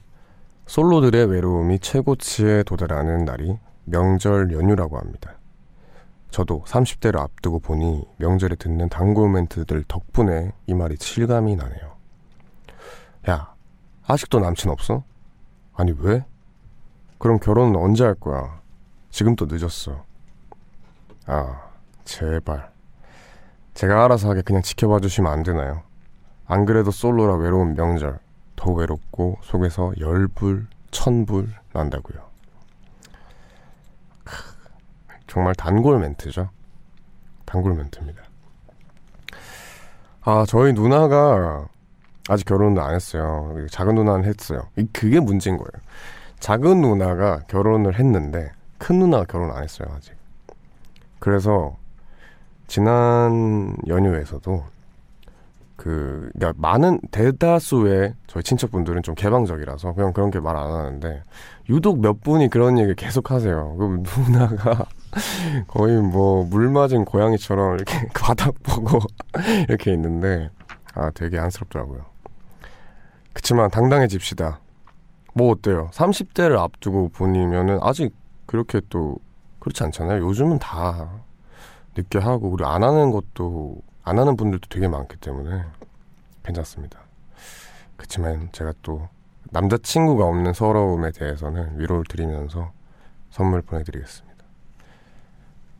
솔로들의 0.65 1.27
외로움이 1.27 1.79
최고치에 1.79 2.63
도달하는 2.63 3.23
날이 3.25 3.57
명절 3.85 4.51
연휴라고 4.51 4.97
합니다. 4.97 5.37
저도 6.31 6.63
30대를 6.65 7.19
앞두고 7.19 7.59
보니 7.59 8.03
명절에 8.17 8.55
듣는 8.55 8.89
단골 8.89 9.29
멘트들 9.31 9.83
덕분에 9.87 10.53
이 10.65 10.73
말이 10.73 10.95
실감이 10.99 11.55
나네요. 11.55 11.95
야, 13.29 13.53
아직도 14.07 14.39
남친 14.39 14.71
없어? 14.71 15.03
아니, 15.75 15.93
왜? 15.99 16.25
그럼 17.17 17.39
결혼은 17.39 17.75
언제 17.75 18.03
할 18.03 18.15
거야? 18.15 18.61
지금 19.09 19.35
또 19.35 19.45
늦었어. 19.49 20.03
아, 21.25 21.69
제발. 22.03 22.71
제가 23.73 24.03
알아서 24.03 24.29
하게 24.29 24.41
그냥 24.41 24.61
지켜봐 24.61 24.99
주시면 24.99 25.31
안 25.31 25.43
되나요? 25.43 25.83
안 26.45 26.65
그래도 26.65 26.91
솔로라 26.91 27.35
외로운 27.35 27.73
명절. 27.75 28.19
더 28.55 28.71
외롭고 28.71 29.39
속에서 29.41 29.93
열불, 29.99 30.67
천불 30.91 31.49
난다고요. 31.73 32.21
정말 35.27 35.55
단골 35.55 35.99
멘트죠. 35.99 36.49
단골 37.45 37.73
멘트입니다. 37.73 38.21
아, 40.21 40.45
저희 40.47 40.73
누나가 40.73 41.67
아직 42.29 42.45
결혼도 42.45 42.81
안 42.81 42.95
했어요. 42.95 43.55
작은 43.69 43.95
누나는 43.95 44.25
했어요. 44.25 44.61
그게 44.93 45.19
문제인 45.19 45.57
거예요. 45.57 45.69
작은 46.39 46.81
누나가 46.81 47.39
결혼을 47.47 47.99
했는데 47.99 48.51
큰 48.77 48.99
누나가 48.99 49.25
결혼 49.25 49.51
안 49.51 49.63
했어요, 49.63 49.87
아직. 49.95 50.13
그래서 51.19 51.75
지난 52.67 53.75
연휴에서도 53.87 54.63
그, 55.75 56.29
그러니까 56.33 56.53
많은 56.61 56.99
대다수의 57.11 58.13
저희 58.27 58.43
친척분들은 58.43 59.03
좀 59.03 59.15
개방적이라서 59.15 59.93
그냥 59.93 60.13
그런 60.13 60.31
게 60.31 60.39
말 60.39 60.55
안 60.55 60.71
하는데 60.71 61.23
유독 61.69 61.99
몇 61.99 62.21
분이 62.21 62.49
그런 62.49 62.77
얘기 62.77 62.93
계속 62.95 63.31
하세요. 63.31 63.75
그럼 63.77 64.03
누나가 64.03 64.85
거의 65.67 66.01
뭐 66.01 66.45
물 66.45 66.69
맞은 66.69 67.05
고양이처럼 67.05 67.75
이렇게 67.75 68.07
바닥 68.15 68.53
보고 68.63 68.99
이렇게 69.67 69.91
있는데 69.93 70.49
아 70.93 71.09
되게 71.11 71.37
안쓰럽더라고요. 71.39 72.05
그치만 73.33 73.69
당당해집시다. 73.71 74.59
뭐 75.33 75.51
어때요? 75.51 75.89
30대를 75.91 76.57
앞두고 76.59 77.09
보니면은 77.09 77.79
아직 77.81 78.15
그렇게 78.45 78.81
또 78.89 79.17
그렇지 79.59 79.83
않잖아요. 79.83 80.23
요즘은 80.27 80.59
다 80.59 81.09
늦게 81.95 82.19
하고 82.19 82.49
우리 82.49 82.63
안 82.63 82.83
하는 82.83 83.11
것도 83.11 83.77
안 84.03 84.19
하는 84.19 84.35
분들도 84.35 84.67
되게 84.69 84.87
많기 84.87 85.17
때문에 85.17 85.63
괜찮습니다. 86.43 86.99
그치만 87.95 88.49
제가 88.51 88.73
또 88.81 89.07
남자친구가 89.51 90.25
없는 90.25 90.53
서러움에 90.53 91.11
대해서는 91.11 91.79
위로를 91.79 92.03
드리면서 92.09 92.71
선물 93.29 93.61
보내드리겠습니다. 93.61 94.43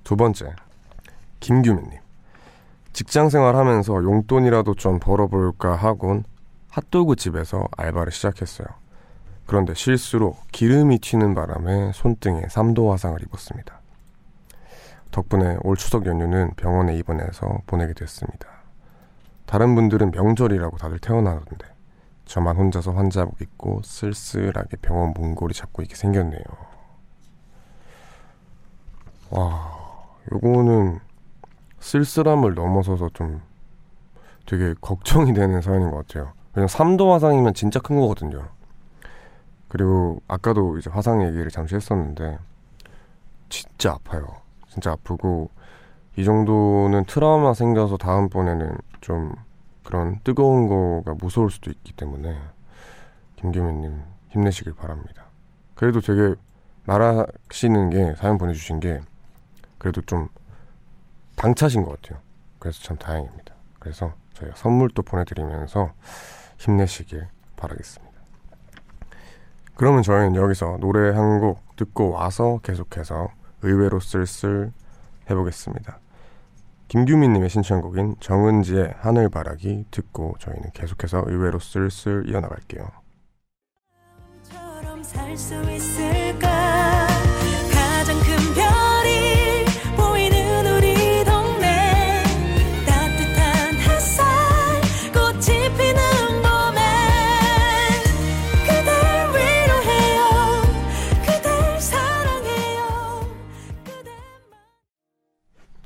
두 0.03 0.15
번째, 0.15 0.53
김규민님. 1.39 2.00
직장 2.93 3.29
생활하면서 3.29 4.03
용돈이라도 4.03 4.75
좀 4.75 5.00
벌어볼까 5.00 5.75
하곤 5.75 6.24
핫도그 6.74 7.18
집에서 7.18 7.68
알바를 7.77 8.12
시작했어요. 8.12 8.68
그런데 9.46 9.75
실수로 9.75 10.36
기름이 10.51 10.98
튀는 11.00 11.36
바람에 11.36 11.92
손등에 11.94 12.42
3도 12.42 12.89
화상을 12.89 13.22
입었습니다. 13.22 13.80
덕분에 15.12 15.58
올 15.62 15.76
추석 15.78 16.08
연휴는 16.08 16.56
병원에 16.56 16.97
입원해서 16.97 17.60
보내게 17.67 17.93
됐습니다. 17.93 18.47
다른 19.45 19.76
분들은 19.76 20.10
명절이라고 20.10 20.78
다들 20.78 20.97
태어나는데 20.97 21.67
저만 22.26 22.58
혼자서 22.58 22.93
환자복 22.93 23.39
입고 23.39 23.82
쓸쓸하게 23.84 24.78
병원 24.78 25.13
문고리 25.13 25.54
잡고 25.54 25.84
있게 25.84 25.93
생겼네요. 25.93 26.41
와, 29.30 29.78
요거는 30.32 31.00
쓸쓸함을 31.82 32.56
넘어서서 32.56 33.10
좀 33.13 33.43
되게 34.47 34.74
걱정이 34.82 35.36
되는 35.36 35.62
사연인 35.62 35.91
것 35.91 36.08
같아요. 36.08 36.34
그냥 36.54 36.68
3도 36.68 37.12
화상이면 37.12 37.54
진짜 37.54 37.80
큰 37.80 38.00
거거든요. 38.00 38.48
그리고 39.68 40.22
아까도 40.28 40.78
이제 40.78 40.89
화상 40.89 41.26
얘기를 41.26 41.50
잠시 41.50 41.76
했었는데 41.76 42.38
진짜 43.50 43.94
아파요. 43.94 44.28
진짜 44.70 44.92
아프고 44.92 45.50
이 46.16 46.24
정도는 46.24 47.06
트라우마 47.06 47.54
생겨서 47.54 47.98
다음번에는 47.98 48.78
좀 49.02 49.34
그런 49.84 50.20
뜨거운 50.24 50.68
거가 50.68 51.16
무서울 51.20 51.50
수도 51.50 51.72
있기 51.72 51.94
때문에 51.94 52.38
김규민님 53.38 54.02
힘내시길 54.30 54.74
바랍니다. 54.74 55.26
그래도 55.76 56.02
되게 56.02 56.36
말하시는 56.86 57.89
게 57.89 58.16
사연 58.16 58.38
보내주신 58.38 58.80
게 58.80 59.02
그래도 59.80 60.02
좀 60.02 60.30
당차신 61.36 61.84
것 61.84 62.00
같아요. 62.02 62.22
그래서 62.60 62.82
참 62.84 62.98
다행입니다. 62.98 63.56
그래서 63.80 64.13
저희가 64.34 64.56
선물도 64.56 65.02
보내드리면서 65.02 65.92
힘내시길 66.63 67.28
바라겠습니다. 67.58 68.13
그러면 69.76 70.02
저희는 70.04 70.36
여기서 70.36 70.78
노래 70.80 71.10
한 71.13 71.39
곡 71.39 71.76
듣고 71.76 72.12
와서 72.12 72.60
계속해서 72.63 73.30
의외로 73.63 73.99
쓸쓸 73.99 74.71
해보겠습니다. 75.30 75.99
김규민님의 76.88 77.49
신청곡인 77.49 78.15
정은지의 78.19 78.93
하늘바라기 78.99 79.86
듣고 79.89 80.36
저희는 80.39 80.69
계속해서 80.73 81.23
의외로 81.28 81.60
쓸쓸 81.60 82.30
이어나갈게요. 82.30 82.88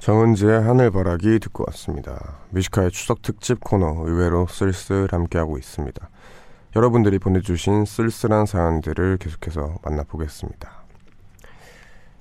정은지의 0.08 0.62
하늘바라기 0.62 1.38
듣고 1.40 1.66
왔습니다. 1.68 2.38
Music 2.52 2.70
High의 2.70 2.92
추석 2.92 3.22
특집 3.22 3.60
코너 3.60 4.06
의외로 4.06 4.48
쓸쓸 4.48 5.10
함께하고 5.12 5.58
있습니다. 5.58 6.10
여러분들이 6.78 7.20
보내주신 7.20 7.84
쓸쓸한 7.84 8.46
사연들을 8.46 9.18
계속해서 9.18 9.80
만나보겠습니다. 9.84 10.72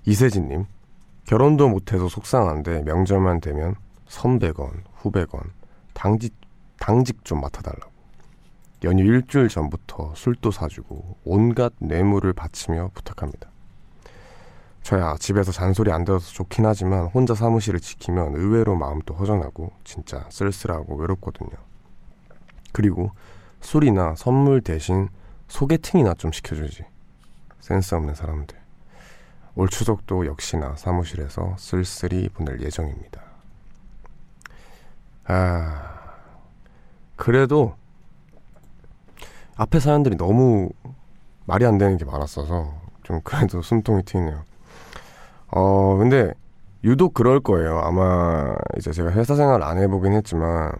이세진님, 0.05 0.65
결혼도 1.27 1.69
못해서 1.69 2.09
속상한데 2.09 2.83
명절만 2.83 3.41
되면 3.41 3.77
선배건 4.09 4.83
후배건 4.97 5.43
당직, 5.93 6.35
당직 6.81 7.25
좀 7.25 7.41
맡아달라고. 7.41 7.93
연휴 8.83 9.05
일주일 9.05 9.49
전부터 9.49 10.13
술도 10.17 10.51
사주고 10.51 11.19
온갖 11.25 11.73
뇌물을 11.79 12.33
바치며 12.33 12.91
부탁합니다. 12.95 13.49
저야 14.87 15.17
집에서 15.19 15.51
잔소리 15.51 15.91
안 15.91 16.05
들어서 16.05 16.33
좋긴 16.33 16.65
하지만 16.65 17.07
혼자 17.07 17.35
사무실을 17.35 17.81
지키면 17.81 18.37
의외로 18.37 18.77
마음도 18.77 19.15
허전하고 19.15 19.73
진짜 19.83 20.25
쓸쓸하고 20.31 20.95
외롭거든요. 20.95 21.51
그리고 22.71 23.11
술이나 23.61 24.15
선물 24.15 24.61
대신 24.61 25.09
소개팅이나 25.49 26.15
좀 26.15 26.31
시켜주지. 26.31 26.85
센스 27.59 27.97
없는 27.97 28.15
사람들. 28.15 28.57
올 29.57 29.69
추석도 29.69 30.25
역시나 30.25 30.77
사무실에서 30.77 31.57
쓸쓸히 31.59 32.29
보낼 32.29 32.61
예정입니다. 32.61 33.21
아, 35.25 36.01
그래도 37.17 37.75
앞에 39.57 39.81
사연들이 39.81 40.17
너무 40.17 40.69
말이 41.45 41.67
안 41.67 41.77
되는 41.77 41.97
게 41.97 42.05
많았어서 42.05 42.73
좀 43.03 43.21
그래도 43.25 43.63
숨통이 43.63 44.05
트이네요. 44.05 44.45
어, 45.57 45.97
근데 45.97 46.35
유독 46.85 47.15
그럴 47.15 47.41
거예요. 47.41 47.79
아마 47.79 48.55
이제 48.77 48.93
제가 48.93 49.11
회사 49.13 49.35
생활 49.35 49.63
안 49.63 49.79
해보긴 49.79 50.13
했지만 50.13 50.71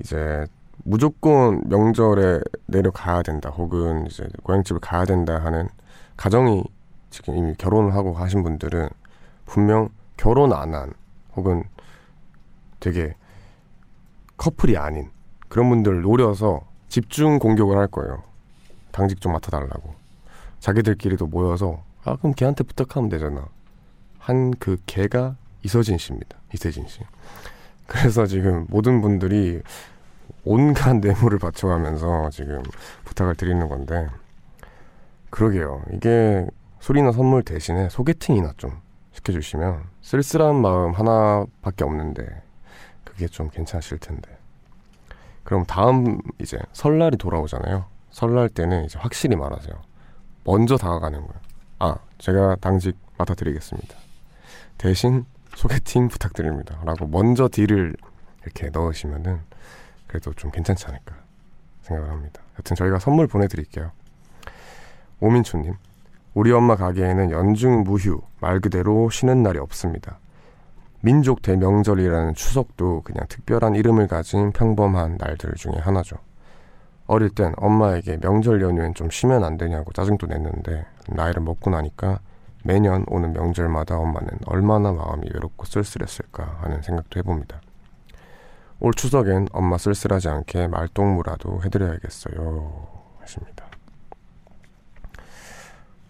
이제 0.00 0.46
무조건 0.84 1.60
명절에 1.68 2.40
내려가야 2.66 3.22
된다. 3.22 3.50
혹은 3.50 4.06
이제 4.06 4.28
고향집을 4.44 4.80
가야 4.80 5.04
된다 5.04 5.42
하는 5.44 5.68
가정이 6.16 6.62
지금 7.10 7.36
이미 7.36 7.54
결혼을 7.56 7.94
하고 7.94 8.12
하신 8.12 8.44
분들은 8.44 8.88
분명 9.46 9.88
결혼 10.16 10.52
안 10.52 10.72
한 10.72 10.92
혹은 11.36 11.64
되게 12.78 13.16
커플이 14.36 14.76
아닌 14.76 15.10
그런 15.48 15.68
분들을 15.68 16.02
노려서 16.02 16.62
집중 16.88 17.40
공격을 17.40 17.76
할 17.76 17.88
거예요. 17.88 18.22
당직 18.92 19.20
좀 19.20 19.32
맡아달라고. 19.32 19.94
자기들끼리도 20.60 21.26
모여서 21.26 21.82
아 22.04 22.14
그럼 22.16 22.34
걔한테 22.34 22.62
부탁하면 22.62 23.08
되잖아. 23.10 23.48
한그 24.24 24.78
걔가 24.86 25.36
이서진 25.62 25.98
씨입니다. 25.98 26.38
이세진 26.54 26.86
씨. 26.88 27.00
그래서 27.86 28.24
지금 28.24 28.66
모든 28.70 29.02
분들이 29.02 29.60
온갖 30.44 30.96
뇌물을 30.96 31.38
바쳐가면서 31.38 32.30
지금 32.30 32.62
부탁을 33.04 33.34
드리는 33.34 33.68
건데 33.68 34.08
그러게요. 35.28 35.82
이게 35.92 36.46
술이나 36.80 37.12
선물 37.12 37.42
대신에 37.42 37.90
소개팅이나 37.90 38.54
좀 38.56 38.70
시켜주시면 39.12 39.84
쓸쓸한 40.00 40.56
마음 40.56 40.92
하나밖에 40.92 41.84
없는데 41.84 42.24
그게 43.04 43.26
좀 43.26 43.50
괜찮으실 43.50 43.98
텐데. 43.98 44.30
그럼 45.42 45.66
다음 45.66 46.18
이제 46.40 46.58
설날이 46.72 47.18
돌아오잖아요. 47.18 47.84
설날 48.10 48.48
때는 48.48 48.86
이제 48.86 48.98
확실히 48.98 49.36
말하세요. 49.36 49.74
먼저 50.44 50.78
다가가는 50.78 51.18
거예요. 51.20 51.40
아, 51.80 51.96
제가 52.16 52.56
당직 52.56 52.96
맡아드리겠습니다. 53.18 54.03
대신 54.78 55.24
소개팅 55.54 56.08
부탁드립니다. 56.08 56.80
라고 56.84 57.06
먼저 57.06 57.48
딜을 57.50 57.94
이렇게 58.42 58.70
넣으시면은 58.70 59.40
그래도 60.06 60.32
좀 60.34 60.50
괜찮지 60.50 60.86
않을까 60.86 61.14
생각을 61.82 62.10
합니다. 62.10 62.40
여튼 62.58 62.76
저희가 62.76 62.98
선물 62.98 63.26
보내드릴게요. 63.26 63.92
오민초님, 65.20 65.74
우리 66.34 66.52
엄마 66.52 66.76
가게에는 66.76 67.30
연중 67.30 67.84
무휴, 67.84 68.20
말 68.40 68.60
그대로 68.60 69.08
쉬는 69.10 69.42
날이 69.42 69.58
없습니다. 69.58 70.18
민족 71.00 71.42
대명절이라는 71.42 72.34
추석도 72.34 73.02
그냥 73.02 73.26
특별한 73.28 73.74
이름을 73.74 74.08
가진 74.08 74.52
평범한 74.52 75.18
날들 75.18 75.54
중에 75.54 75.74
하나죠. 75.74 76.16
어릴 77.06 77.28
땐 77.28 77.52
엄마에게 77.58 78.16
명절 78.16 78.62
연휴엔 78.62 78.94
좀 78.94 79.10
쉬면 79.10 79.44
안 79.44 79.58
되냐고 79.58 79.92
짜증도 79.92 80.26
냈는데 80.26 80.86
나이를 81.08 81.42
먹고 81.42 81.70
나니까 81.70 82.20
매년 82.64 83.04
오는 83.08 83.32
명절마다 83.32 83.96
엄마는 83.98 84.30
얼마나 84.46 84.90
마음이 84.92 85.28
외롭고 85.34 85.66
쓸쓸했을까 85.66 86.60
하는 86.62 86.80
생각도 86.82 87.18
해봅니다. 87.18 87.60
올 88.80 88.92
추석엔 88.94 89.48
엄마 89.52 89.76
쓸쓸하지 89.78 90.28
않게 90.28 90.68
말동무라도 90.68 91.62
해드려야겠어요. 91.62 92.88
하십니다. 93.20 93.66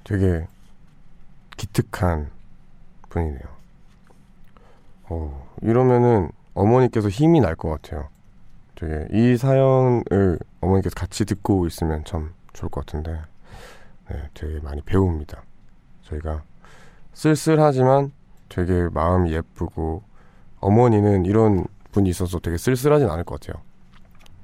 되게 0.04 0.46
기특한 1.56 2.30
분이네요. 3.08 3.42
어, 5.08 5.50
이러면은 5.62 6.30
어머니께서 6.54 7.08
힘이 7.08 7.40
날 7.40 7.56
것 7.56 7.68
같아요. 7.70 8.08
되게 8.76 9.06
이 9.12 9.36
사연을 9.36 10.38
어머니께서 10.60 10.94
같이 10.94 11.24
듣고 11.24 11.66
있으면 11.66 12.04
참 12.04 12.32
좋을 12.52 12.70
것 12.70 12.86
같은데, 12.86 13.20
네, 14.10 14.28
되게 14.34 14.60
많이 14.60 14.82
배웁니다. 14.82 15.42
저희가 16.04 16.42
쓸쓸하지만 17.12 18.12
되게 18.48 18.88
마음이 18.92 19.32
예쁘고 19.32 20.02
어머니는 20.60 21.24
이런 21.24 21.66
분이 21.92 22.08
있어서 22.10 22.38
되게 22.38 22.56
쓸쓸하진 22.56 23.08
않을 23.08 23.24
것 23.24 23.40
같아요. 23.40 23.62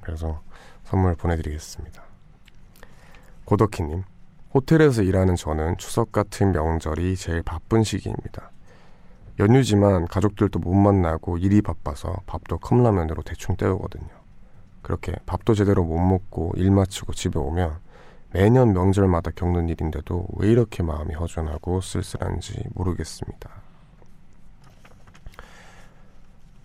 그래서 0.01 0.41
선물 0.83 1.15
보내드리겠습니다. 1.15 2.03
고덕희님, 3.45 4.03
호텔에서 4.53 5.01
일하는 5.01 5.35
저는 5.35 5.77
추석 5.77 6.11
같은 6.11 6.51
명절이 6.51 7.15
제일 7.15 7.41
바쁜 7.41 7.83
시기입니다. 7.83 8.51
연휴지만 9.39 10.07
가족들도 10.07 10.59
못 10.59 10.73
만나고 10.73 11.37
일이 11.37 11.61
바빠서 11.61 12.15
밥도 12.27 12.59
컵라면으로 12.59 13.23
대충 13.23 13.55
때우거든요. 13.55 14.09
그렇게 14.81 15.13
밥도 15.25 15.53
제대로 15.53 15.83
못 15.83 15.99
먹고 15.99 16.53
일 16.55 16.71
마치고 16.71 17.13
집에 17.13 17.39
오면 17.39 17.79
매년 18.33 18.73
명절마다 18.73 19.31
겪는 19.31 19.67
일인데도 19.69 20.27
왜 20.37 20.49
이렇게 20.49 20.83
마음이 20.83 21.13
허전하고 21.13 21.81
쓸쓸한지 21.81 22.63
모르겠습니다. 22.73 23.49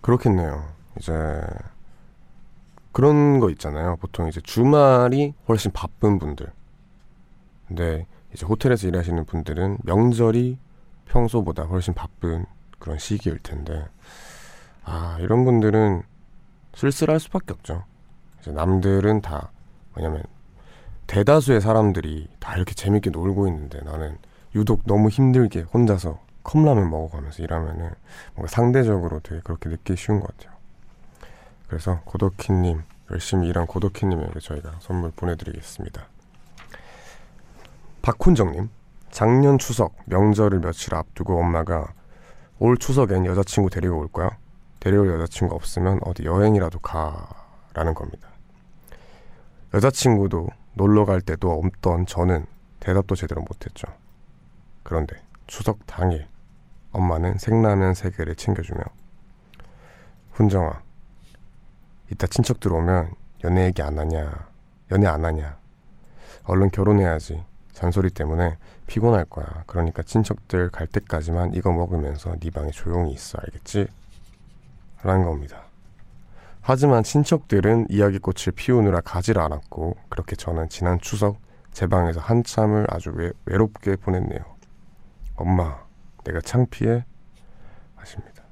그렇겠네요. 0.01 0.65
이제 0.97 1.13
그런 2.93 3.39
거 3.39 3.49
있잖아요. 3.51 3.97
보통 3.97 4.27
이제 4.29 4.39
주말이 4.41 5.33
훨씬 5.47 5.71
바쁜 5.71 6.17
분들. 6.19 6.51
근데 7.67 8.07
이제 8.33 8.45
호텔에서 8.45 8.87
일하시는 8.87 9.25
분들은 9.25 9.79
명절이 9.83 10.57
평소보다 11.05 11.63
훨씬 11.63 11.93
바쁜 11.93 12.45
그런 12.79 12.97
시기일 12.97 13.39
텐데 13.39 13.87
아 14.83 15.17
이런 15.19 15.43
분들은 15.43 16.03
쓸쓸할 16.73 17.19
수밖에 17.19 17.53
없죠. 17.53 17.83
이제 18.39 18.51
남들은 18.51 19.21
다 19.21 19.51
왜냐면 19.95 20.23
대다수의 21.07 21.61
사람들이 21.61 22.27
다 22.39 22.55
이렇게 22.55 22.73
재밌게 22.73 23.09
놀고 23.09 23.47
있는데 23.47 23.79
나는 23.81 24.17
유독 24.55 24.81
너무 24.85 25.09
힘들게 25.09 25.61
혼자서 25.61 26.19
컵라면 26.43 26.89
먹어가면서 26.89 27.43
일하면은 27.43 27.91
뭔가 28.35 28.47
상대적으로 28.49 29.19
되게 29.21 29.41
그렇게 29.41 29.69
느끼기 29.69 29.97
쉬운 29.97 30.19
것 30.19 30.35
같아요. 30.37 30.55
그래서 31.67 32.01
고덕희님 32.05 32.81
열심히 33.11 33.47
일한 33.49 33.67
고덕희님에게 33.67 34.39
저희가 34.39 34.75
선물 34.79 35.11
보내드리겠습니다. 35.11 36.07
박훈정님 38.01 38.69
작년 39.11 39.57
추석 39.57 39.95
명절을 40.05 40.59
며칠 40.59 40.95
앞두고 40.95 41.39
엄마가 41.39 41.93
올 42.59 42.77
추석엔 42.77 43.25
여자친구 43.25 43.69
데리고 43.69 43.99
올 43.99 44.07
거야. 44.07 44.37
데려올 44.79 45.09
여자친구 45.09 45.55
없으면 45.55 45.99
어디 46.03 46.23
여행이라도 46.23 46.79
가라는 46.79 47.93
겁니다. 47.93 48.29
여자친구도 49.73 50.47
놀러 50.77 51.05
갈 51.05 51.21
때도 51.21 51.51
없던 51.51 52.05
저는 52.05 52.45
대답도 52.79 53.15
제대로 53.15 53.41
못했죠. 53.41 53.87
그런데 54.83 55.19
추석 55.47 55.85
당일 55.87 56.27
엄마는 56.91 57.39
생라면 57.39 57.95
세 57.95 58.11
개를 58.11 58.35
챙겨주며 58.35 58.81
훈정아 60.33 60.81
이따 62.11 62.27
친척 62.27 62.59
들어오면 62.59 63.11
연애 63.43 63.65
얘기 63.65 63.81
안 63.81 63.97
하냐? 63.97 64.47
연애 64.91 65.07
안 65.07 65.25
하냐? 65.25 65.57
얼른 66.43 66.69
결혼해야지. 66.69 67.43
잔소리 67.73 68.09
때문에 68.09 68.57
피곤할 68.85 69.25
거야. 69.25 69.63
그러니까 69.67 70.01
친척들 70.03 70.69
갈 70.69 70.87
때까지만 70.87 71.53
이거 71.53 71.71
먹으면서 71.71 72.35
네 72.39 72.49
방에 72.49 72.71
조용히 72.71 73.11
있어. 73.11 73.37
알겠지? 73.39 73.87
라는 75.03 75.25
겁니다 75.25 75.66
하지만 76.69 77.01
친척들은 77.01 77.87
이야기꽃을 77.89 78.51
피우느라 78.53 78.99
가지를 78.99 79.41
않았고 79.41 79.95
그렇게 80.09 80.35
저는 80.35 80.67
지난 80.67 80.99
추석 80.99 81.37
제 81.71 81.87
방에서 81.87 82.19
한참을 82.19 82.85
아주 82.89 83.13
외, 83.15 83.31
외롭게 83.45 83.95
보냈네요. 83.95 84.41
엄마, 85.37 85.77
내가 86.25 86.41
창피해? 86.41 87.05
하십니다. 87.95 88.43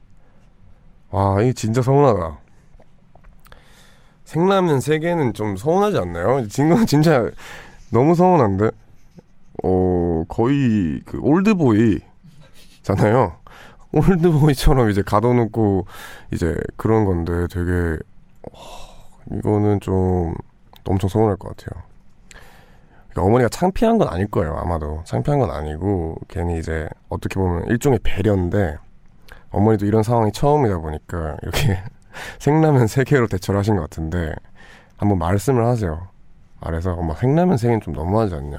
와, 1.09 1.41
이 1.41 1.53
진짜 1.53 1.81
서운하다. 1.81 2.39
생라면 4.23 4.79
3개는 4.79 5.35
좀 5.35 5.57
서운하지 5.57 5.97
않나요? 5.97 6.47
지금 6.47 6.85
진짜 6.87 7.29
너무 7.91 8.15
서운한데? 8.15 8.71
어, 9.61 10.23
거의 10.29 11.01
그 11.03 11.19
올드보이잖아요. 11.19 12.05
올드보이처럼 13.95 14.89
이제 14.89 15.01
가둬놓고 15.01 15.85
이제 16.33 16.55
그런 16.75 17.05
건데 17.05 17.47
되게 17.49 17.97
어, 18.43 18.57
이거는 19.31 19.79
좀 19.79 20.35
엄청 20.85 21.09
서운할 21.09 21.37
것 21.37 21.55
같아요. 21.55 21.83
그러니까 23.09 23.27
어머니가 23.27 23.49
창피한 23.49 23.97
건 23.97 24.09
아닐 24.09 24.27
거예요. 24.27 24.55
아마도 24.57 25.01
창피한 25.05 25.39
건 25.39 25.49
아니고 25.49 26.17
괜히 26.27 26.59
이제 26.59 26.87
어떻게 27.09 27.35
보면 27.35 27.67
일종의 27.67 27.99
배려인데 28.03 28.77
어머니도 29.51 29.85
이런 29.85 30.03
상황이 30.03 30.31
처음이다 30.31 30.79
보니까 30.79 31.37
이렇게 31.41 31.79
생라면 32.39 32.87
세 32.87 33.03
개로 33.03 33.27
대처를 33.27 33.59
하신 33.59 33.77
것 33.77 33.83
같은데 33.83 34.35
한번 34.97 35.17
말씀을 35.17 35.65
하세요. 35.65 36.07
아래서 36.59 36.93
엄마 36.93 37.15
생라면 37.15 37.57
세 37.57 37.67
개는 37.67 37.81
좀 37.81 37.93
너무하지 37.93 38.35
않냐. 38.35 38.57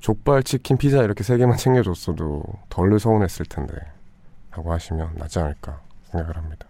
족발, 0.00 0.42
치킨, 0.42 0.76
피자 0.76 1.02
이렇게 1.02 1.22
세 1.22 1.36
개만 1.36 1.56
챙겨줬어도 1.56 2.42
덜 2.68 2.98
서운했을 2.98 3.46
텐데. 3.46 3.74
라고 4.56 4.72
하시면 4.72 5.14
낫지 5.16 5.38
않을까 5.38 5.80
생각을 6.10 6.36
합니다. 6.36 6.66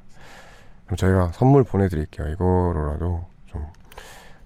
그럼 0.85 0.97
저희가 0.97 1.33
선물 1.33 1.65
보내드릴게요. 1.65 2.29
이거로라도 2.29 3.27
좀 3.47 3.67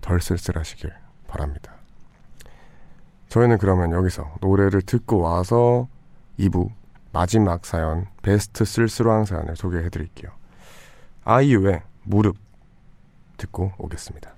덜 0.01 0.21
쓸쓸하시길 0.21 0.93
바랍니다. 1.29 1.75
저희는 3.29 3.59
그러면 3.59 3.93
여기서 3.93 4.35
노래를 4.41 4.83
듣고 4.83 5.21
와서 5.21 5.89
2부 6.39 6.71
마지막 7.13 7.65
사연 7.65 8.07
베스트 8.23 8.65
쓸쓸한 8.65 9.25
사연을 9.25 9.57
소개해 9.57 9.89
드릴게요. 9.91 10.33
아이유의 11.25 11.83
무릎 12.03 12.37
듣고 13.37 13.73
오겠습니다. 13.79 14.35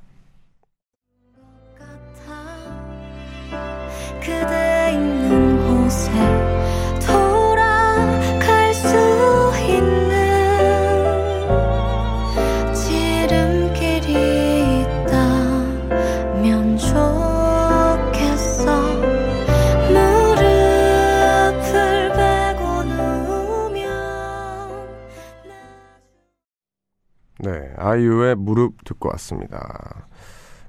아이유의 27.83 28.37
무릎 28.37 28.85
듣고 28.85 29.09
왔습니다. 29.11 30.07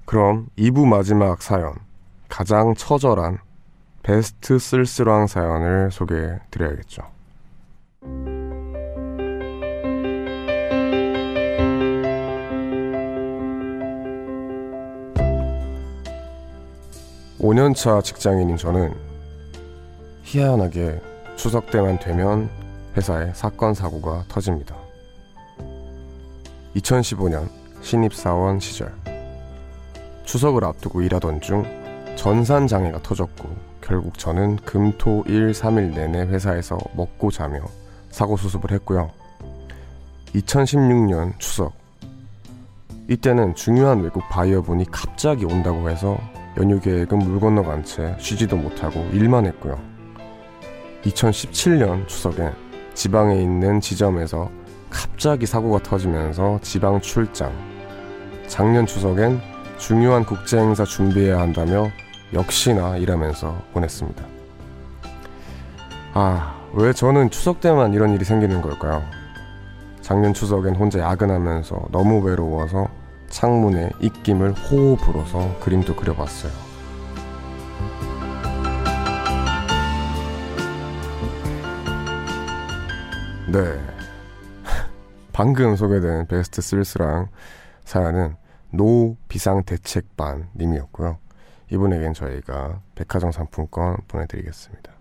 그럼 0.06 0.48
2부 0.58 0.88
마지막 0.88 1.42
사연 1.42 1.76
가장 2.28 2.74
처절한 2.74 3.38
베스트 4.02 4.60
쓸쓸왕 4.60 5.28
사연을 5.28 5.92
소개해 5.92 6.40
드려야겠죠. 6.52 7.04
5년차 17.40 18.04
직장인인 18.04 18.58
저는 18.58 18.94
희한하게 20.24 21.02
추석 21.36 21.70
때만 21.70 22.00
되면 22.00 22.50
회사에 22.96 23.34
사건 23.34 23.74
사고가 23.74 24.24
터집니다. 24.30 24.83
2015년 26.76 27.48
신입사원 27.82 28.60
시절 28.60 28.94
추석을 30.26 30.64
앞두고 30.64 31.02
일하던 31.02 31.42
중 31.42 31.64
전산 32.16 32.68
장애가 32.68 33.02
터졌고 33.02 33.50
결국 33.82 34.18
저는 34.18 34.58
금토 34.58 35.24
일 35.28 35.52
3일 35.52 35.94
내내 35.94 36.22
회사에서 36.22 36.78
먹고 36.96 37.32
자며 37.32 37.60
사고 38.10 38.38
수습을 38.38 38.72
했고요. 38.72 39.12
2016년 40.34 41.38
추석 41.40 41.74
이때는 43.10 43.56
중요한 43.56 44.02
외국 44.02 44.24
바이어분이 44.30 44.86
갑자기 44.90 45.46
온다고 45.46 45.90
해서 45.90 46.18
연휴 46.58 46.80
계획은 46.80 47.20
물 47.20 47.40
건너간 47.40 47.84
채 47.84 48.16
쉬지도 48.20 48.56
못하고 48.56 49.02
일만 49.12 49.46
했고요. 49.48 49.80
2017년 51.04 52.08
추석에 52.08 52.50
지방에 52.94 53.42
있는 53.42 53.82
지점에서 53.82 54.50
갑자기 54.94 55.48
사고가 55.48 55.80
터지면서 55.80 56.60
지방 56.62 57.02
출장. 57.02 57.52
작년 58.48 58.86
추석엔 58.86 59.42
중요한 59.78 60.24
국제 60.24 60.60
행사 60.60 60.86
준비해야 60.86 61.40
한다며 61.40 61.90
역시나 62.32 62.98
일하면서 62.98 63.64
보냈습니다. 63.74 64.24
아, 66.14 66.56
왜 66.74 66.94
저는 66.94 67.32
추석 67.32 67.60
때만 67.60 67.94
이런 67.94 68.14
일이 68.14 68.24
생기는 68.24 68.62
걸까요? 68.62 69.04
작년 70.02 70.34
추석엔 70.34 70.76
혼자 70.76 71.00
야근하면서 71.00 71.88
너무 71.92 72.20
외로워서 72.20 72.88
창문에 73.30 73.90
입김을 74.00 74.54
호호 74.54 74.98
불어서 74.98 75.58
그림도 75.60 75.96
그려봤어요. 75.96 76.52
네. 83.48 83.94
방금 85.34 85.76
소개된 85.76 86.28
베스트 86.28 86.62
쓸쓸왕 86.62 87.28
사연은 87.84 88.36
노 88.70 89.18
비상대책반 89.28 90.50
님이었고요. 90.56 91.18
이분에겐 91.72 92.14
저희가 92.14 92.82
백화점 92.94 93.32
상품권 93.32 93.98
보내드리겠습니다. 94.08 94.94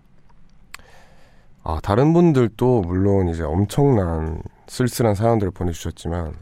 아, 1.63 1.79
다른 1.83 2.13
분들도 2.13 2.81
물론 2.81 3.29
이제 3.29 3.43
엄청난 3.43 4.41
쓸쓸한 4.67 5.13
사연들을 5.13 5.51
보내주셨지만 5.51 6.33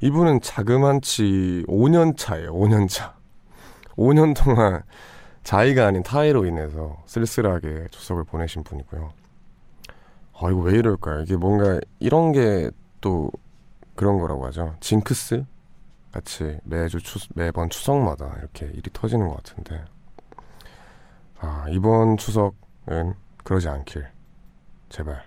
이분은 0.00 0.40
자그만치 0.40 1.64
5년 1.66 2.16
차예요. 2.16 2.52
5년 2.52 2.88
차. 2.88 3.14
5년 3.96 4.36
동안 4.36 4.82
자의가 5.42 5.86
아닌 5.86 6.04
타의로 6.04 6.46
인해서 6.46 7.02
쓸쓸하게 7.06 7.88
추석을 7.90 8.22
보내신 8.24 8.62
분이고요. 8.62 9.12
아, 10.36 10.50
이거 10.50 10.60
왜 10.60 10.78
이럴까요? 10.78 11.22
이게 11.22 11.36
뭔가 11.36 11.80
이런 11.98 12.32
게 12.32 12.70
또 13.04 13.30
그런 13.94 14.18
거라고 14.18 14.46
하죠. 14.46 14.76
징크스? 14.80 15.44
같이 16.10 16.58
매주 16.64 17.00
추, 17.00 17.18
매번 17.34 17.68
추석마다 17.68 18.34
이렇게 18.38 18.64
일이 18.64 18.90
터지는 18.90 19.28
것 19.28 19.36
같은데. 19.36 19.84
아, 21.38 21.66
이번 21.68 22.16
추석은 22.16 23.12
그러지 23.44 23.68
않길. 23.68 24.08
제발. 24.88 25.22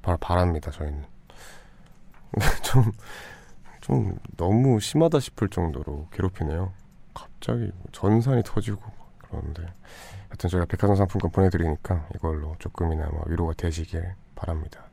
바, 0.00 0.16
바랍니다, 0.16 0.70
저희는. 0.70 1.04
좀, 2.64 2.92
좀 3.82 4.18
너무 4.38 4.80
심하다 4.80 5.20
싶을 5.20 5.50
정도로 5.50 6.08
괴롭히네요. 6.12 6.72
갑자기 7.12 7.70
전산이 7.92 8.42
터지고 8.42 8.80
그러는데 9.18 9.66
하여튼 10.28 10.48
저희가 10.48 10.64
백화점 10.64 10.96
상품권 10.96 11.30
보내드리니까 11.30 12.08
이걸로 12.14 12.56
조금이나마 12.58 13.20
위로가 13.26 13.52
되시길 13.52 14.14
바랍니다. 14.34 14.89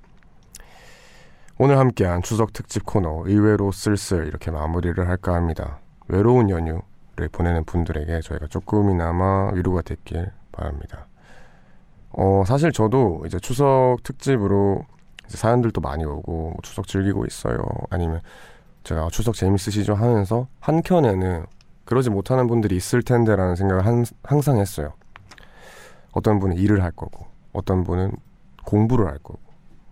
오늘 1.59 1.79
함께한 1.79 2.21
추석 2.21 2.53
특집 2.53 2.85
코너 2.85 3.23
의외로 3.25 3.71
쓸쓸 3.71 4.27
이렇게 4.27 4.51
마무리를 4.51 5.07
할까 5.07 5.33
합니다. 5.33 5.79
외로운 6.07 6.51
연휴를 6.51 7.29
보내는 7.31 7.63
분들에게 7.63 8.21
저희가 8.21 8.45
조금이나마 8.45 9.51
위로가 9.53 9.81
됐길 9.81 10.31
바랍니다. 10.51 11.07
어, 12.11 12.43
사실 12.45 12.71
저도 12.71 13.23
이제 13.25 13.39
추석 13.39 13.97
특집으로 14.03 14.85
이제 15.25 15.35
사연들도 15.35 15.81
많이 15.81 16.05
오고 16.05 16.31
뭐 16.31 16.55
추석 16.61 16.85
즐기고 16.87 17.25
있어요. 17.25 17.57
아니면 17.89 18.21
제가 18.83 19.07
추석 19.11 19.33
재밌으시죠 19.33 19.95
하면서 19.95 20.47
한켠에는 20.59 21.47
그러지 21.85 22.11
못하는 22.11 22.45
분들이 22.45 22.75
있을 22.75 23.01
텐데라는 23.01 23.55
생각을 23.55 23.83
한, 23.83 24.05
항상 24.21 24.59
했어요. 24.59 24.93
어떤 26.11 26.39
분은 26.39 26.57
일을 26.57 26.83
할 26.83 26.91
거고, 26.91 27.25
어떤 27.53 27.83
분은 27.83 28.11
공부를 28.65 29.07
할 29.07 29.17
거고, 29.19 29.39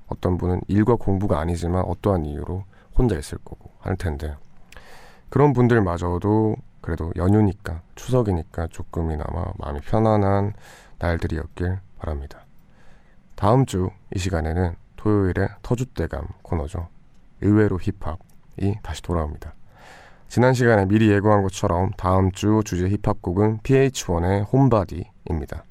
어떤 0.07 0.37
분은 0.37 0.61
일과 0.67 0.95
공부가 0.95 1.39
아니지만 1.39 1.83
어떠한 1.85 2.25
이유로 2.25 2.63
혼자 2.97 3.17
있을 3.17 3.37
거고 3.39 3.71
할 3.79 3.95
텐데 3.95 4.35
그런 5.29 5.53
분들마저도 5.53 6.55
그래도 6.81 7.11
연휴니까 7.15 7.81
추석이니까 7.95 8.67
조금이나마 8.67 9.45
마음이 9.57 9.79
편안한 9.81 10.53
날들이었길 10.99 11.79
바랍니다. 11.99 12.45
다음 13.35 13.65
주 13.65 13.89
이 14.15 14.19
시간에는 14.19 14.75
토요일에 14.95 15.49
터줏대감 15.61 16.27
코너죠. 16.41 16.87
의외로 17.41 17.77
힙합 17.77 18.17
이 18.57 18.75
다시 18.81 19.01
돌아옵니다. 19.01 19.53
지난 20.29 20.53
시간에 20.53 20.85
미리 20.85 21.11
예고한 21.11 21.43
것처럼 21.43 21.91
다음 21.97 22.31
주 22.31 22.61
주제 22.65 22.87
힙합곡은 22.87 23.59
PH1의 23.59 24.51
홈바디입니다. 24.51 25.63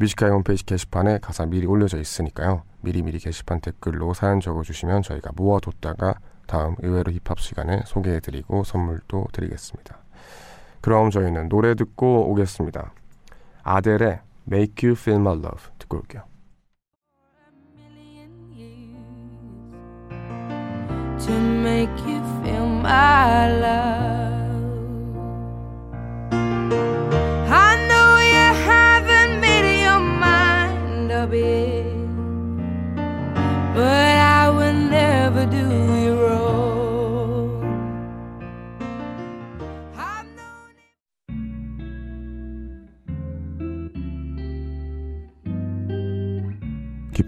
뮤지카이 0.00 0.30
홈페이지 0.30 0.64
게시판에 0.64 1.18
가사 1.18 1.46
미리 1.46 1.66
올려져 1.66 1.98
있으니까요. 1.98 2.62
미리미리 2.82 3.18
게시판 3.18 3.60
댓글로 3.60 4.14
사연 4.14 4.40
적어주시면 4.40 5.02
저희가 5.02 5.32
모아뒀다가 5.34 6.14
다음 6.46 6.76
의외로 6.78 7.12
힙합 7.12 7.40
시간에 7.40 7.82
소개해드리고 7.84 8.64
선물도 8.64 9.26
드리겠습니다. 9.32 9.98
그럼 10.80 11.10
저희는 11.10 11.48
노래 11.48 11.74
듣고 11.74 12.30
오겠습니다. 12.30 12.92
아델의 13.62 14.20
Make 14.50 14.88
You 14.88 14.96
Feel 14.98 15.20
My 15.20 15.36
Love 15.36 15.72
듣고 15.78 15.98
올게요. 15.98 16.22
to 21.26 21.34
make 21.34 21.90
you 22.06 22.22
feel 22.42 22.66
my 22.66 23.50
love. 23.60 24.37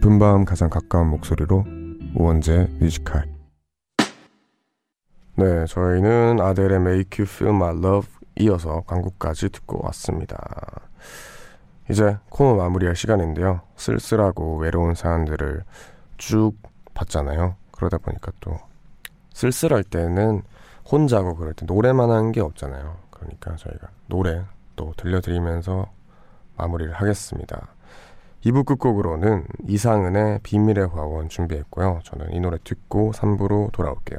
깊은 0.00 0.18
밤 0.18 0.46
가장 0.46 0.70
가까운 0.70 1.08
목소리로 1.08 1.62
우원재 2.14 2.68
뮤지컬 2.80 3.28
네, 5.36 5.66
저희는 5.66 6.40
아델의 6.40 6.78
Make 6.78 7.22
You 7.22 7.30
Feel 7.30 7.54
My 7.54 7.76
Love 7.76 8.10
이어서 8.36 8.82
광고까지 8.86 9.50
듣고 9.50 9.84
왔습니다. 9.84 10.38
이제 11.90 12.16
코너 12.30 12.54
마무리할 12.54 12.96
시간인데요. 12.96 13.60
쓸쓸하고 13.76 14.56
외로운 14.56 14.94
사연들을 14.94 15.64
쭉 16.16 16.54
봤잖아요. 16.94 17.56
그러다 17.70 17.98
보니까 17.98 18.32
또 18.40 18.56
쓸쓸할 19.34 19.84
때는 19.84 20.42
혼자고 20.90 21.36
그럴 21.36 21.52
때 21.52 21.66
노래만 21.66 22.10
하는 22.10 22.32
게 22.32 22.40
없잖아요. 22.40 22.96
그러니까 23.10 23.54
저희가 23.56 23.88
노래 24.06 24.44
또 24.76 24.94
들려드리면서 24.96 25.90
마무리를 26.56 26.90
하겠습니다. 26.94 27.74
2부 28.44 28.64
끝곡으로는 28.64 29.44
이상은의 29.68 30.40
비밀의 30.42 30.88
화원 30.88 31.28
준비했고요. 31.28 32.00
저는 32.04 32.32
이 32.32 32.40
노래 32.40 32.58
듣고 32.62 33.12
3부로 33.12 33.70
돌아올게요. 33.72 34.18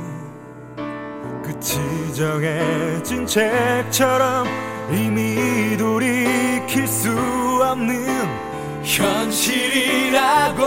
끝이 1.51 2.13
정해진 2.13 3.25
책처럼 3.27 4.47
이미 4.89 5.75
돌이킬 5.77 6.87
수 6.87 7.11
없는 7.61 8.05
현실이라고 8.83 10.63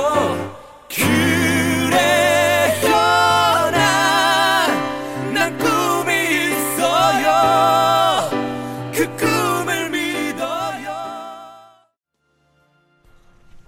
그래요 0.89 1.91
난, 3.71 5.33
난 5.33 5.59
꿈이 5.59 6.13
있어요 6.51 8.31
그 8.93 9.07
꿈을 9.17 9.91
믿어요 9.91 10.91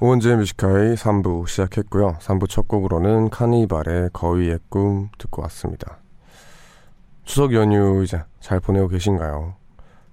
우원재 0.00 0.37
뮤지카이 0.37 0.94
3부 0.94 1.48
시작했고요. 1.48 2.18
3부 2.20 2.48
첫 2.50 2.68
곡으로는 2.68 3.31
카니발의 3.31 4.11
거위의 4.12 4.59
꿈 4.68 5.09
듣고 5.18 5.42
왔습니다. 5.42 5.98
추석 7.26 7.52
연휴 7.52 8.02
이제 8.02 8.22
잘 8.40 8.60
보내고 8.60 8.88
계신가요? 8.88 9.56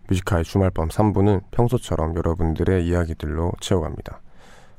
뮤지카이 0.09 0.43
주말밤 0.43 0.89
3부는 0.89 1.43
평소처럼 1.51 2.15
여러분들의 2.17 2.85
이야기들로 2.85 3.53
채워갑니다. 3.61 4.21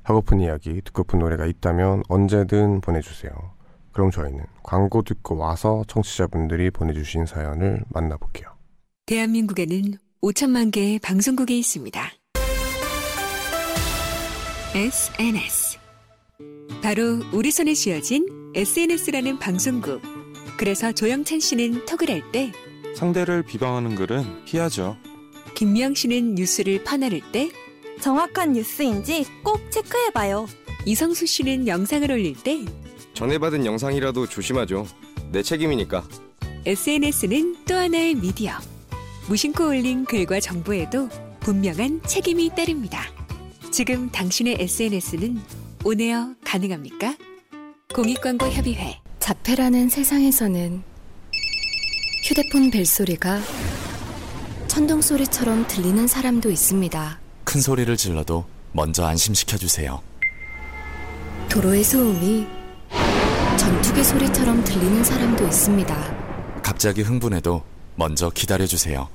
하고픈 0.02 0.40
이야기, 0.40 0.82
듣고픈 0.84 1.20
노래가 1.20 1.46
있다면 1.46 2.02
언제든 2.08 2.82
보내주세요. 2.82 3.32
그럼 3.92 4.10
저희는 4.10 4.44
광고 4.62 5.02
듣고 5.02 5.38
와서 5.38 5.84
청취자분들이 5.86 6.70
보내주신 6.70 7.24
사연을 7.24 7.84
만나볼게요. 7.88 8.48
대한민국에는 9.06 9.94
5천만 10.20 10.70
개의 10.72 10.98
방송국이 10.98 11.58
있습니다. 11.58 12.02
SNS. 14.74 15.78
바로 16.82 17.20
우리 17.32 17.50
손에 17.52 17.72
쥐어진 17.74 18.26
SNS라는 18.54 19.38
방송국. 19.38 20.13
그래서 20.64 20.92
조영찬 20.92 21.40
씨는 21.40 21.84
톡을 21.84 22.08
할 22.08 22.32
때, 22.32 22.50
상대를 22.96 23.42
비방하는 23.42 23.96
글은 23.96 24.46
피하죠. 24.46 24.96
김미영 25.54 25.92
씨는 25.92 26.36
뉴스를 26.36 26.82
퍼나를 26.84 27.20
때, 27.32 27.50
정확한 28.00 28.54
뉴스인지 28.54 29.26
꼭 29.42 29.60
체크해봐요. 29.70 30.46
이성수 30.86 31.26
씨는 31.26 31.68
영상을 31.68 32.10
올릴 32.10 32.34
때, 32.42 32.64
전해받은 33.12 33.66
영상이라도 33.66 34.26
조심하죠. 34.26 34.86
내 35.30 35.42
책임이니까. 35.42 36.08
SNS는 36.64 37.66
또 37.66 37.74
하나의 37.74 38.14
미디어. 38.14 38.54
무심코 39.28 39.68
올린 39.68 40.06
글과 40.06 40.40
정보에도 40.40 41.10
분명한 41.40 42.04
책임이 42.06 42.48
따릅니다. 42.56 43.02
지금 43.70 44.10
당신의 44.10 44.56
SNS는 44.60 45.42
오네어 45.84 46.34
가능합니까? 46.42 47.16
공익광고협의회 47.94 49.03
자폐라는 49.24 49.88
세상에서는 49.88 50.82
휴대폰 52.24 52.70
벨소리가 52.70 53.40
천둥소리처럼 54.68 55.66
들리는 55.66 56.06
사람도 56.06 56.50
있습니다. 56.50 57.20
큰 57.44 57.60
소리를 57.62 57.96
질러도 57.96 58.44
먼저 58.72 59.06
안심시켜 59.06 59.56
주세요. 59.56 60.02
도로의 61.48 61.84
소음이 61.84 62.46
전투기 63.56 64.04
소리처럼 64.04 64.62
들리는 64.62 65.02
사람도 65.02 65.46
있습니다. 65.46 66.62
갑자기 66.62 67.00
흥분해도 67.00 67.64
먼저 67.96 68.28
기다려 68.28 68.66
주세요. 68.66 69.08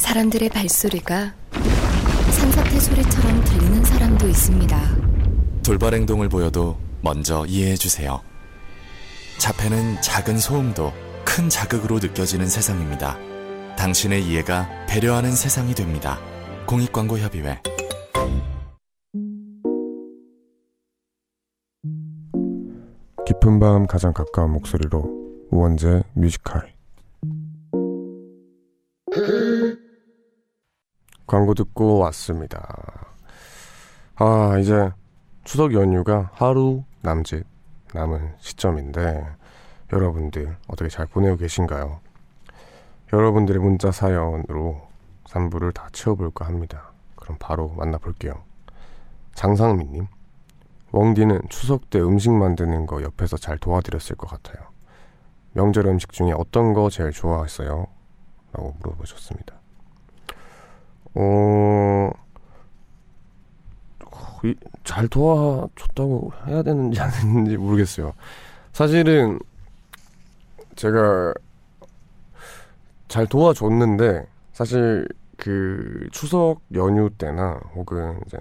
사람들의 0.00 0.48
발소리가 0.48 1.34
산사태 2.30 2.80
소리처럼 2.80 3.44
들리는 3.44 3.84
사람도 3.84 4.26
있습니다. 4.26 4.96
돌발 5.62 5.92
행동을 5.92 6.30
보여도 6.30 6.78
먼저 7.02 7.44
이해해 7.44 7.76
주세요. 7.76 8.22
자폐는 9.38 10.00
작은 10.00 10.38
소음도 10.38 10.92
큰 11.24 11.48
자극으로 11.48 11.98
느껴지는 11.98 12.46
세상입니다. 12.48 13.16
당신의 13.76 14.24
이해가 14.24 14.68
배려하는 14.88 15.32
세상이 15.32 15.74
됩니다. 15.74 16.18
공익광고협의회 16.66 17.60
깊은 23.26 23.60
밤 23.60 23.86
가장 23.86 24.12
가까운 24.12 24.52
목소리로 24.52 25.46
우원재 25.50 26.02
뮤지컬 26.14 26.74
광고 31.26 31.54
듣고 31.54 31.98
왔습니다. 31.98 33.14
아 34.16 34.58
이제 34.60 34.90
추석 35.44 35.74
연휴가 35.74 36.30
하루 36.34 36.84
남짓 37.02 37.44
남은 37.96 38.34
시점인데 38.38 39.26
여러분들 39.92 40.56
어떻게 40.68 40.90
잘 40.90 41.06
보내고 41.06 41.36
계신가요? 41.38 42.00
여러분들의 43.12 43.60
문자 43.62 43.90
사연으로 43.90 44.82
3부를 45.24 45.72
다 45.72 45.88
채워볼까 45.92 46.44
합니다. 46.46 46.92
그럼 47.14 47.38
바로 47.40 47.68
만나볼게요. 47.70 48.34
장상민님 49.34 50.06
웡디는 50.92 51.42
추석 51.48 51.88
때 51.90 52.00
음식 52.00 52.30
만드는 52.30 52.86
거 52.86 53.02
옆에서 53.02 53.36
잘 53.36 53.58
도와드렸을 53.58 54.16
것 54.16 54.28
같아요. 54.28 54.66
명절 55.52 55.86
음식 55.86 56.12
중에 56.12 56.32
어떤 56.32 56.74
거 56.74 56.90
제일 56.90 57.12
좋아했어요? 57.12 57.86
라고 58.52 58.74
물어보셨습니다. 58.80 59.54
어, 61.14 62.10
이- 62.12 62.25
잘 64.84 65.08
도와줬다고 65.08 66.32
해야 66.46 66.62
되는지 66.62 67.00
안 67.00 67.10
되는지 67.10 67.56
모르겠어요. 67.56 68.12
사실은 68.72 69.38
제가 70.76 71.34
잘 73.08 73.26
도와줬는데 73.26 74.26
사실 74.52 75.08
그 75.36 76.08
추석 76.12 76.60
연휴 76.74 77.10
때나 77.10 77.60
혹은 77.74 78.20
이제 78.26 78.38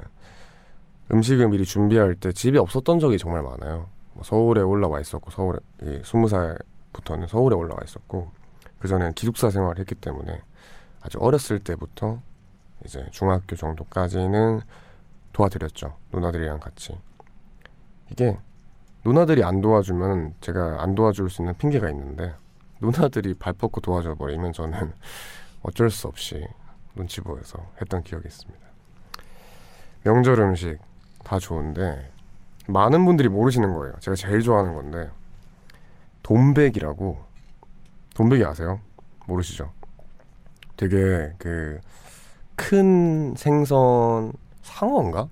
음식을 1.12 1.50
미리 1.50 1.66
준비할 1.66 2.16
때 2.16 2.32
집에 2.32 2.58
없었던 2.58 3.00
적이 3.00 3.18
정말 3.18 3.44
많아요. 3.44 3.88
뭐 4.14 4.24
서울에 4.24 4.62
올라와 4.62 5.00
있었고 5.00 5.30
서울에 5.32 5.60
이 5.84 6.02
스무 6.04 6.28
살부터는 6.28 7.28
서울에 7.28 7.56
올라와 7.56 7.82
있었고 7.84 8.32
그 8.80 8.88
전에 8.88 9.12
기숙사 9.16 9.50
생활을 9.50 9.80
했기 9.80 9.96
때문에 9.96 10.42
아주 11.02 11.18
어렸을 11.20 11.60
때부터 11.60 12.20
이제 12.86 13.06
중학교 13.12 13.56
정도까지는 13.56 14.62
도와드렸죠. 15.36 15.98
누나들이랑 16.14 16.62
같이. 16.62 16.98
이게 18.10 18.38
누나들이 19.04 19.44
안 19.44 19.60
도와주면 19.60 20.36
제가 20.40 20.82
안 20.82 20.96
도와줄 20.96 21.30
수 21.30 21.42
있는 21.42 21.58
핑계가 21.58 21.90
있는데 21.90 22.34
누나들이 22.80 23.34
발 23.34 23.52
뻗고 23.52 23.82
도와줘 23.82 24.16
버리면 24.16 24.54
저는 24.54 24.94
어쩔 25.62 25.90
수 25.90 26.08
없이 26.08 26.48
눈치 26.96 27.20
보여서 27.20 27.70
했던 27.82 28.02
기억이 28.02 28.26
있습니다. 28.26 28.66
명절 30.04 30.40
음식 30.40 30.78
다 31.26 31.38
좋은데 31.38 32.12
많은 32.68 33.04
분들이 33.04 33.28
모르시는 33.28 33.74
거예요. 33.74 33.94
제가 34.00 34.16
제일 34.16 34.42
좋아하는 34.42 34.74
건데 34.74 35.10
돈백이라고 36.24 37.20
돈백이 38.16 38.46
아세요? 38.46 38.80
모르시죠? 39.26 39.74
되게 40.78 41.34
그 41.38 41.82
큰 42.56 43.36
생선 43.36 44.32
상어인가? 44.66 45.30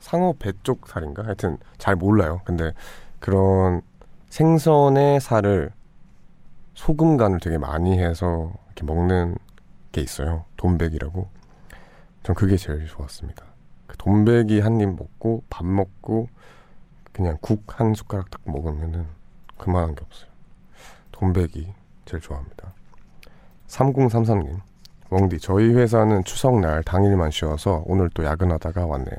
상어 0.00 0.34
배쪽 0.38 0.86
살인가? 0.88 1.24
하여튼 1.24 1.58
잘 1.78 1.96
몰라요. 1.96 2.40
근데 2.44 2.72
그런 3.20 3.82
생선의 4.28 5.20
살을 5.20 5.70
소금 6.74 7.16
간을 7.16 7.40
되게 7.40 7.56
많이 7.58 7.98
해서 7.98 8.52
이렇게 8.66 8.84
먹는 8.84 9.36
게 9.92 10.00
있어요. 10.00 10.44
돈백이라고. 10.56 11.28
전 12.22 12.34
그게 12.34 12.56
제일 12.56 12.86
좋았습니다. 12.86 13.44
그 13.86 13.96
돈백이 13.96 14.60
한 14.60 14.80
입 14.80 14.88
먹고 14.94 15.44
밥 15.48 15.64
먹고 15.64 16.28
그냥 17.12 17.38
국 17.40 17.64
한 17.80 17.94
숟가락 17.94 18.30
딱 18.30 18.40
먹으면은 18.44 19.06
그만한 19.56 19.94
게 19.94 20.04
없어요. 20.04 20.30
돈백이 21.12 21.72
제일 22.04 22.20
좋아합니다. 22.20 22.72
3033님. 23.68 24.60
웡디, 25.10 25.38
저희 25.38 25.72
회사는 25.72 26.24
추석날 26.24 26.82
당일만 26.82 27.30
쉬어서 27.30 27.82
오늘 27.86 28.10
또 28.12 28.24
야근하다가 28.24 28.84
왔네요. 28.84 29.16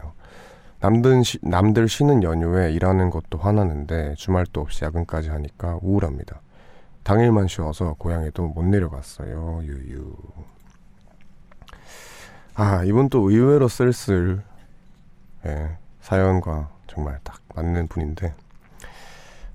남들, 0.81 1.23
쉬, 1.23 1.39
남들 1.41 1.89
쉬는 1.89 2.23
연휴에 2.23 2.71
일하는 2.71 3.09
것도 3.09 3.37
화나는데 3.37 4.13
주말도 4.15 4.61
없이 4.61 4.85
야근까지 4.85 5.29
하니까 5.29 5.79
우울합니다. 5.81 6.41
당일만 7.03 7.47
쉬어서 7.47 7.95
고향에도 7.97 8.47
못 8.47 8.63
내려갔어요. 8.63 9.61
유유. 9.63 10.15
아, 12.53 12.83
이분 12.83 13.09
또 13.09 13.29
의외로 13.29 13.67
쓸쓸, 13.67 14.43
예, 15.45 15.77
사연과 16.01 16.69
정말 16.87 17.19
딱 17.23 17.39
맞는 17.55 17.87
분인데, 17.87 18.33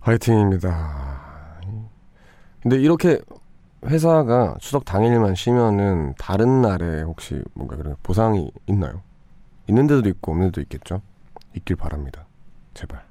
화이팅입니다. 0.00 1.60
근데 2.62 2.76
이렇게 2.76 3.20
회사가 3.86 4.56
추석 4.60 4.84
당일만 4.84 5.34
쉬면은 5.34 6.14
다른 6.18 6.62
날에 6.62 7.02
혹시 7.02 7.42
뭔가 7.54 7.76
그런 7.76 7.96
보상이 8.02 8.50
있나요? 8.66 9.02
있는 9.68 9.86
데도 9.86 10.08
있고 10.08 10.32
없는 10.32 10.48
데도 10.48 10.60
있겠죠? 10.62 11.02
있길 11.54 11.76
바랍니다. 11.76 12.26
제발. 12.72 13.02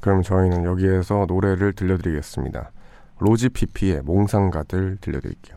그럼 0.00 0.22
저희는 0.22 0.64
여기에서 0.64 1.24
노래를 1.26 1.72
들려드리겠습니다. 1.72 2.70
로지 3.18 3.48
피피의 3.48 4.02
몽상가들 4.02 4.98
들려드릴게요. 5.00 5.56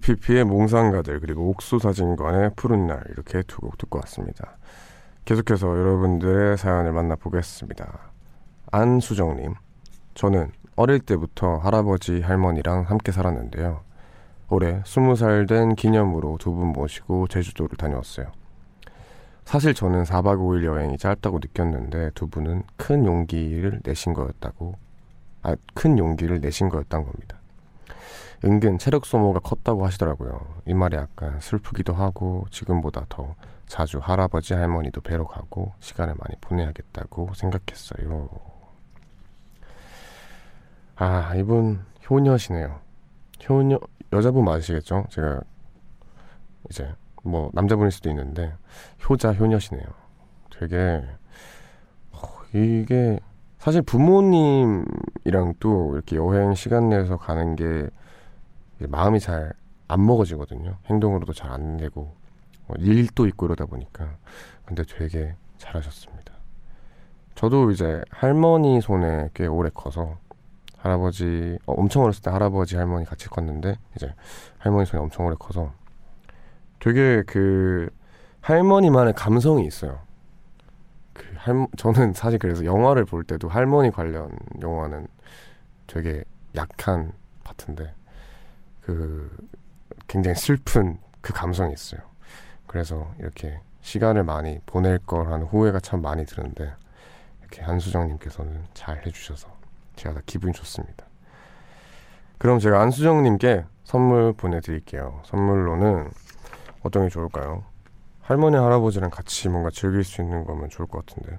피피의 0.00 0.44
몽상가들 0.44 1.20
그리고 1.20 1.48
옥수사진관의 1.50 2.52
푸른 2.56 2.86
날 2.86 3.02
이렇게 3.10 3.42
두 3.42 3.60
곡 3.60 3.78
듣고 3.78 3.98
왔습니다. 4.00 4.56
계속해서 5.24 5.68
여러분들의 5.68 6.56
사연을 6.58 6.92
만나보겠습니다. 6.92 8.10
안수정님, 8.72 9.54
저는 10.14 10.52
어릴 10.76 11.00
때부터 11.00 11.58
할아버지 11.58 12.20
할머니랑 12.20 12.82
함께 12.88 13.12
살았는데요. 13.12 13.82
올해 14.48 14.82
스무 14.86 15.14
살된 15.16 15.74
기념으로 15.76 16.38
두 16.38 16.52
분 16.54 16.68
모시고 16.68 17.28
제주도를 17.28 17.76
다녀왔어요. 17.76 18.26
사실 19.44 19.74
저는 19.74 20.04
4박 20.04 20.38
5일 20.38 20.64
여행이 20.64 20.98
짧다고 20.98 21.38
느꼈는데 21.40 22.10
두 22.14 22.28
분은 22.28 22.62
큰 22.76 23.04
용기를 23.04 23.80
내신 23.84 24.14
거였다고, 24.14 24.74
아, 25.42 25.56
큰 25.74 25.98
용기를 25.98 26.40
내신 26.40 26.68
거였단 26.68 27.04
겁니다. 27.04 27.39
은근 28.44 28.78
체력 28.78 29.04
소모가 29.04 29.40
컸다고 29.40 29.84
하시더라고요. 29.84 30.40
이 30.66 30.74
말이 30.74 30.96
약간 30.96 31.38
슬프기도 31.40 31.92
하고 31.92 32.46
지금보다 32.50 33.04
더 33.08 33.34
자주 33.66 33.98
할아버지 33.98 34.54
할머니도 34.54 35.02
뵈러 35.02 35.26
가고 35.26 35.72
시간을 35.80 36.14
많이 36.18 36.34
보내야겠다고 36.40 37.34
생각했어요. 37.34 38.28
아 40.96 41.34
이분 41.36 41.84
효녀시네요. 42.08 42.80
효녀 43.48 43.78
여자분 44.12 44.44
맞으시겠죠? 44.44 45.06
제가 45.10 45.40
이제 46.68 46.92
뭐 47.22 47.50
남자분일 47.52 47.90
수도 47.90 48.08
있는데 48.10 48.54
효자 49.08 49.34
효녀시네요. 49.34 49.84
되게 50.50 51.04
어, 52.12 52.20
이게 52.54 53.20
사실 53.58 53.82
부모님이랑 53.82 55.54
또 55.60 55.94
이렇게 55.94 56.16
여행 56.16 56.54
시간 56.54 56.88
내서 56.88 57.16
가는 57.18 57.54
게 57.56 57.88
마음이 58.88 59.20
잘 59.20 59.52
안 59.90 60.06
먹어지거든요. 60.06 60.76
행동으로도 60.86 61.32
잘 61.32 61.50
안 61.50 61.76
되고 61.76 62.14
뭐 62.66 62.76
일도 62.78 63.26
있고 63.26 63.46
이러다 63.46 63.66
보니까 63.66 64.16
근데 64.64 64.84
되게 64.84 65.34
잘하셨습니다. 65.58 66.32
저도 67.34 67.72
이제 67.72 68.02
할머니 68.10 68.80
손에 68.80 69.30
꽤 69.34 69.46
오래 69.46 69.68
커서 69.74 70.18
할아버지 70.76 71.58
어, 71.66 71.72
엄청 71.72 72.04
어렸을 72.04 72.22
때 72.22 72.30
할아버지 72.30 72.76
할머니 72.76 73.04
같이 73.04 73.28
컸는데 73.28 73.78
이제 73.96 74.14
할머니 74.58 74.86
손에 74.86 75.02
엄청 75.02 75.26
오래 75.26 75.34
커서 75.38 75.72
되게 76.78 77.24
그 77.26 77.90
할머니만의 78.42 79.14
감성이 79.14 79.66
있어요. 79.66 79.98
그 81.12 81.24
할, 81.36 81.66
저는 81.76 82.12
사실 82.12 82.38
그래서 82.38 82.64
영화를 82.64 83.04
볼 83.04 83.24
때도 83.24 83.48
할머니 83.48 83.90
관련 83.90 84.30
영화는 84.62 85.08
되게 85.88 86.22
약한 86.54 87.12
파트인데 87.42 87.94
그 88.90 89.30
굉장히 90.08 90.36
슬픈 90.36 90.98
그 91.20 91.32
감성이 91.32 91.72
있어요. 91.72 92.00
그래서 92.66 93.14
이렇게 93.20 93.60
시간을 93.82 94.24
많이 94.24 94.58
보낼 94.66 94.98
거라는 94.98 95.46
후회가 95.46 95.78
참 95.78 96.02
많이 96.02 96.26
드는데 96.26 96.74
이렇게 97.40 97.62
한수정님께서는 97.62 98.64
잘 98.74 99.06
해주셔서 99.06 99.48
제가 99.94 100.16
다 100.16 100.20
기분이 100.26 100.52
좋습니다. 100.54 101.06
그럼 102.38 102.58
제가 102.58 102.80
안수정님께 102.80 103.64
선물 103.84 104.32
보내드릴게요. 104.32 105.22
선물로는 105.24 106.10
어떤 106.82 107.04
게 107.04 107.10
좋을까요? 107.10 107.62
할머니 108.22 108.56
할아버지랑 108.56 109.10
같이 109.10 109.48
뭔가 109.48 109.70
즐길 109.70 110.02
수 110.02 110.20
있는 110.20 110.44
거면 110.44 110.68
좋을 110.68 110.88
것 110.88 111.06
같은데. 111.06 111.38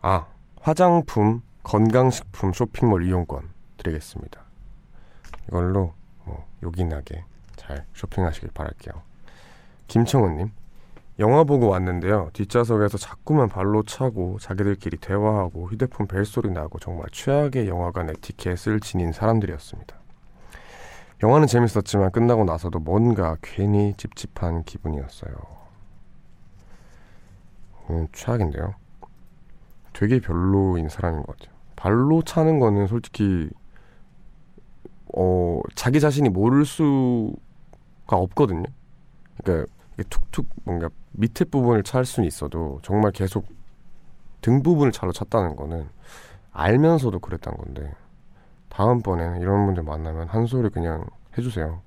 아 0.00 0.28
화장품 0.62 1.42
건강식품 1.62 2.54
쇼핑몰 2.54 3.04
이용권 3.04 3.50
드리겠습니다. 3.76 4.49
이걸로 5.50 5.92
뭐 6.24 6.46
요긴하게 6.62 7.24
잘 7.56 7.84
쇼핑하시길 7.94 8.50
바랄게요. 8.54 9.02
김청은님, 9.88 10.52
영화 11.18 11.44
보고 11.44 11.68
왔는데요. 11.68 12.30
뒷좌석에서 12.32 12.96
자꾸만 12.96 13.48
발로 13.48 13.82
차고 13.82 14.38
자기들끼리 14.38 14.98
대화하고 14.98 15.68
휴대폰 15.68 16.06
벨소리 16.06 16.50
나고 16.50 16.78
정말 16.78 17.06
최악의 17.12 17.68
영화관 17.68 18.08
에티켓을 18.08 18.80
지닌 18.80 19.12
사람들이었습니다. 19.12 19.96
영화는 21.22 21.48
재밌었지만 21.48 22.12
끝나고 22.12 22.44
나서도 22.44 22.78
뭔가 22.78 23.36
괜히 23.42 23.92
찝찝한 23.98 24.64
기분이었어요. 24.64 25.32
음, 27.90 28.08
최악인데요. 28.12 28.74
되게 29.92 30.20
별로인 30.20 30.88
사람인 30.88 31.22
것 31.24 31.36
같아요. 31.36 31.54
발로 31.76 32.22
차는 32.22 32.60
거는 32.60 32.86
솔직히 32.86 33.50
어, 35.16 35.60
자기 35.74 36.00
자신이 36.00 36.28
모를 36.28 36.64
수가 36.64 37.36
없거든요. 38.08 38.64
그러니까 39.42 39.72
툭툭 40.08 40.46
뭔가 40.64 40.88
밑에 41.12 41.44
부분을 41.44 41.82
찰 41.82 42.04
수는 42.04 42.26
있어도 42.26 42.80
정말 42.82 43.12
계속 43.12 43.46
등 44.40 44.62
부분을 44.62 44.92
잘로 44.92 45.12
찼다는 45.12 45.56
거는 45.56 45.88
알면서도 46.52 47.18
그랬단 47.18 47.56
건데 47.56 47.92
다음번에는 48.70 49.40
이런 49.40 49.66
분들 49.66 49.82
만나면 49.82 50.28
한 50.28 50.46
소리 50.46 50.68
그냥 50.70 51.04
해주세요. 51.36 51.82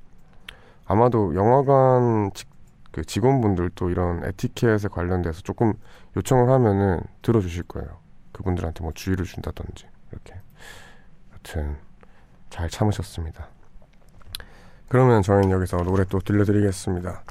아마도 0.86 1.34
영화관 1.34 2.32
직, 2.34 2.50
그 2.92 3.04
직원분들도 3.04 3.90
이런 3.90 4.24
에티켓에 4.24 4.90
관련돼서 4.90 5.42
조금 5.42 5.74
요청을 6.16 6.50
하면은 6.50 7.02
들어주실 7.22 7.64
거예요. 7.64 8.00
그분들한테 8.32 8.84
뭐 8.84 8.92
주의를 8.94 9.26
준다든지 9.26 9.88
이렇게. 10.12 10.36
여튼 11.34 11.78
잘 12.54 12.70
참으셨습니다. 12.70 13.47
그러면 14.88 15.24
저희는 15.24 15.49
여기서 15.49 15.78
노래 15.78 16.06
또 16.06 16.20
들려드리겠습니다. 16.20 17.24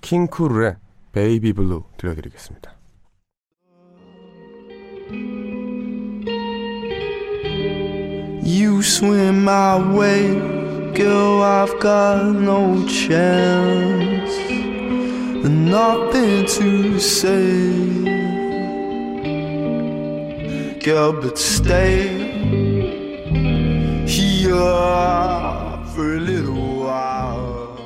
King 0.00 0.27
Krule의 0.27 0.74
Baby 1.12 1.52
Blue 1.52 1.84
들려드리겠습니다. 1.98 2.72
for 25.94 26.16
a 26.16 26.20
little 26.20 26.84
while. 26.84 27.78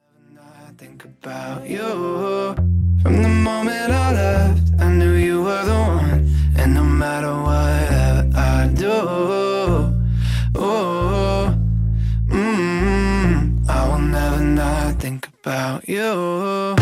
I 0.00 0.34
never 0.34 0.72
think 0.76 1.04
about 1.04 1.68
you. 1.68 2.54
From 3.02 3.22
the 3.22 3.28
moment 3.28 3.92
I 3.92 4.12
left, 4.12 4.80
I 4.80 4.88
knew 4.92 5.14
you 5.14 5.42
were 5.42 5.64
the 5.64 5.74
one. 5.74 6.30
And 6.56 6.74
no 6.74 6.84
matter 6.84 7.34
what 7.48 8.36
I 8.36 8.70
do, 8.74 8.92
oh, 10.54 11.54
mm, 12.28 13.68
I 13.68 13.88
will 13.88 13.98
never 13.98 14.42
not 14.42 15.00
think 15.00 15.28
about 15.42 15.88
you. 15.88 16.75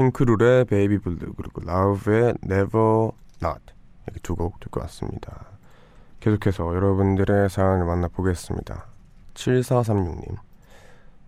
King 0.00 0.23
Krule의 0.23 0.64
Baby 0.64 0.98
Blue 0.98 1.34
그리고 1.36 1.60
Lauv의 1.62 2.34
Never 2.42 3.10
Not 3.42 3.60
이렇게 4.06 4.20
두 4.22 4.34
곡 4.34 4.58
듣고 4.60 4.80
왔습니다. 4.80 5.44
계속해서 6.20 6.74
여러분들의 6.74 7.50
사연을 7.50 7.84
만나보겠습니다. 7.84 8.86
7436님 9.34 10.36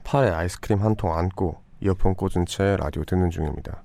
팔에 0.04 0.30
아이스크림 0.30 0.82
한 0.82 0.96
통 0.96 1.14
안고 1.16 1.60
이어폰 1.82 2.14
꽂은 2.14 2.46
채 2.46 2.76
라디오 2.78 3.04
듣는 3.04 3.28
중입니다. 3.30 3.82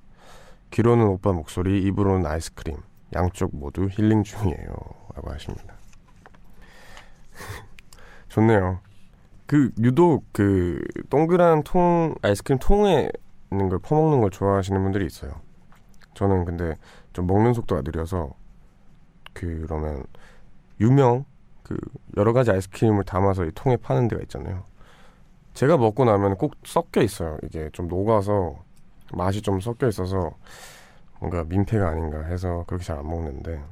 귀로는 0.70 1.06
오빠 1.06 1.32
목소리, 1.32 1.82
입으로는 1.82 2.24
아이스크림 2.26 2.76
양쪽 3.14 3.54
모두 3.54 3.88
힐링 3.90 4.22
중이에요 4.22 4.74
라고 5.14 5.30
하십니다. 5.30 5.74
좋네요. 8.28 8.80
그 9.46 9.70
유독 9.80 10.24
그 10.32 10.82
동그란 11.10 11.62
통 11.64 12.14
아이스크림 12.22 12.58
통에 12.58 13.10
걸 13.50 13.78
퍼먹는 13.78 14.20
걸 14.20 14.30
좋아하시는 14.30 14.82
분들이 14.82 15.06
있어요. 15.06 15.32
저는 16.14 16.44
근데 16.44 16.76
좀 17.12 17.26
먹는 17.26 17.54
속도가 17.54 17.82
느려서 17.82 18.30
그러면 19.32 20.04
유명 20.80 21.24
그 21.62 21.76
여러 22.16 22.32
가지 22.32 22.50
아이스크림을 22.50 23.04
담아서 23.04 23.44
이 23.44 23.50
통에 23.54 23.76
파는 23.76 24.08
데가 24.08 24.22
있잖아요. 24.22 24.64
제가 25.54 25.76
먹고 25.76 26.04
나면 26.04 26.36
꼭 26.36 26.54
섞여 26.64 27.02
있어요. 27.02 27.38
이게 27.42 27.68
좀 27.72 27.88
녹아서 27.88 28.56
맛이 29.12 29.42
좀 29.42 29.60
섞여 29.60 29.88
있어서 29.88 30.32
뭔가 31.20 31.44
민폐가 31.44 31.88
아닌가 31.88 32.22
해서 32.22 32.64
그렇게 32.66 32.84
잘 32.84 32.98
안 32.98 33.06
먹는데 33.08 33.62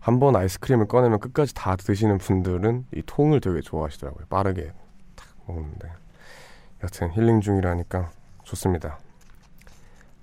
한 0.00 0.18
번 0.18 0.34
아이스크림을 0.36 0.86
꺼내면 0.88 1.20
끝까지 1.20 1.54
다 1.54 1.76
드시는 1.76 2.18
분들은 2.18 2.86
이 2.94 3.02
통을 3.06 3.40
되게 3.40 3.60
좋아하시더라고요. 3.60 4.26
빠르게 4.28 4.72
탁 5.14 5.28
먹는데 5.46 5.90
여튼 6.82 7.12
힐링 7.12 7.40
중이라니까 7.40 8.10
좋습니다. 8.44 8.98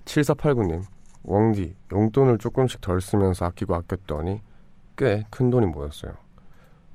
7489님 0.04 0.82
웡디 1.24 1.76
용돈을 1.92 2.38
조금씩 2.38 2.80
덜 2.80 3.00
쓰면서 3.00 3.44
아끼고 3.46 3.74
아꼈더니 3.74 4.40
꽤 4.96 5.24
큰 5.30 5.50
돈이 5.50 5.66
모였어요. 5.66 6.12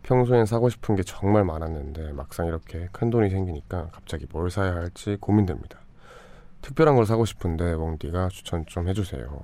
평소엔 0.04 0.46
사고 0.46 0.70
싶은 0.70 0.96
게 0.96 1.02
정말 1.04 1.44
많았는데 1.44 2.14
막상 2.14 2.46
이렇게 2.46 2.88
큰 2.92 3.10
돈이 3.10 3.30
생기니까 3.30 3.90
갑자기 3.92 4.28
뭘 4.32 4.52
사야 4.52 4.76
할지 4.76 5.18
고민됩니다. 5.20 5.80
특별한 6.62 6.96
걸 6.96 7.06
사고 7.06 7.26
싶은데 7.26 7.74
웡디가 7.74 8.30
추천 8.30 8.66
좀 8.66 8.88
해주세요. 8.88 9.44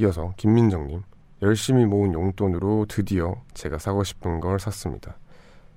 이어서 0.00 0.32
김민정님 0.36 1.02
열심히 1.42 1.84
모은 1.84 2.12
용돈으로 2.14 2.86
드디어 2.88 3.36
제가 3.54 3.78
사고 3.78 4.02
싶은 4.02 4.40
걸 4.40 4.58
샀습니다. 4.58 5.16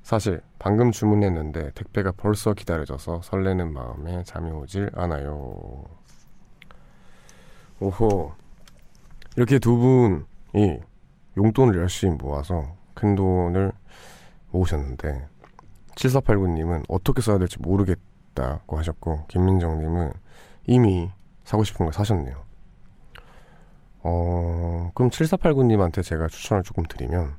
사실 0.08 0.39
방금 0.58 0.91
주문했는데 0.91 1.72
택배가 1.72 2.14
벌써 2.14 2.53
기다려져서 2.53 3.24
설레는 3.24 3.74
마음에 3.74 4.24
잠이 4.24 4.51
오질 4.51 4.89
않아요. 4.95 5.84
오호 7.82 8.32
이렇게 9.36 9.60
두 9.60 9.76
분이 9.76 10.80
용돈을 11.36 11.78
열심히 11.78 12.16
모아서 12.16 12.78
큰 12.93 13.16
돈을 13.16 13.74
모으셨는데 14.51 15.28
7489님은 15.95 16.86
어떻게 16.88 17.22
써야 17.22 17.38
될지 17.38 17.60
모르겠다고 17.60 18.78
하셨고 18.78 19.26
김민정님은 19.28 20.14
이미 20.68 21.12
사고 21.43 21.66
싶은 21.66 21.86
걸 21.86 21.91
사셨네요. 21.91 22.45
어 24.03 24.89
그럼 24.95 25.10
7489님한테 25.10 26.01
제가 26.01 26.30
추천을 26.30 26.64
조금 26.64 26.86
드리면 26.86 27.36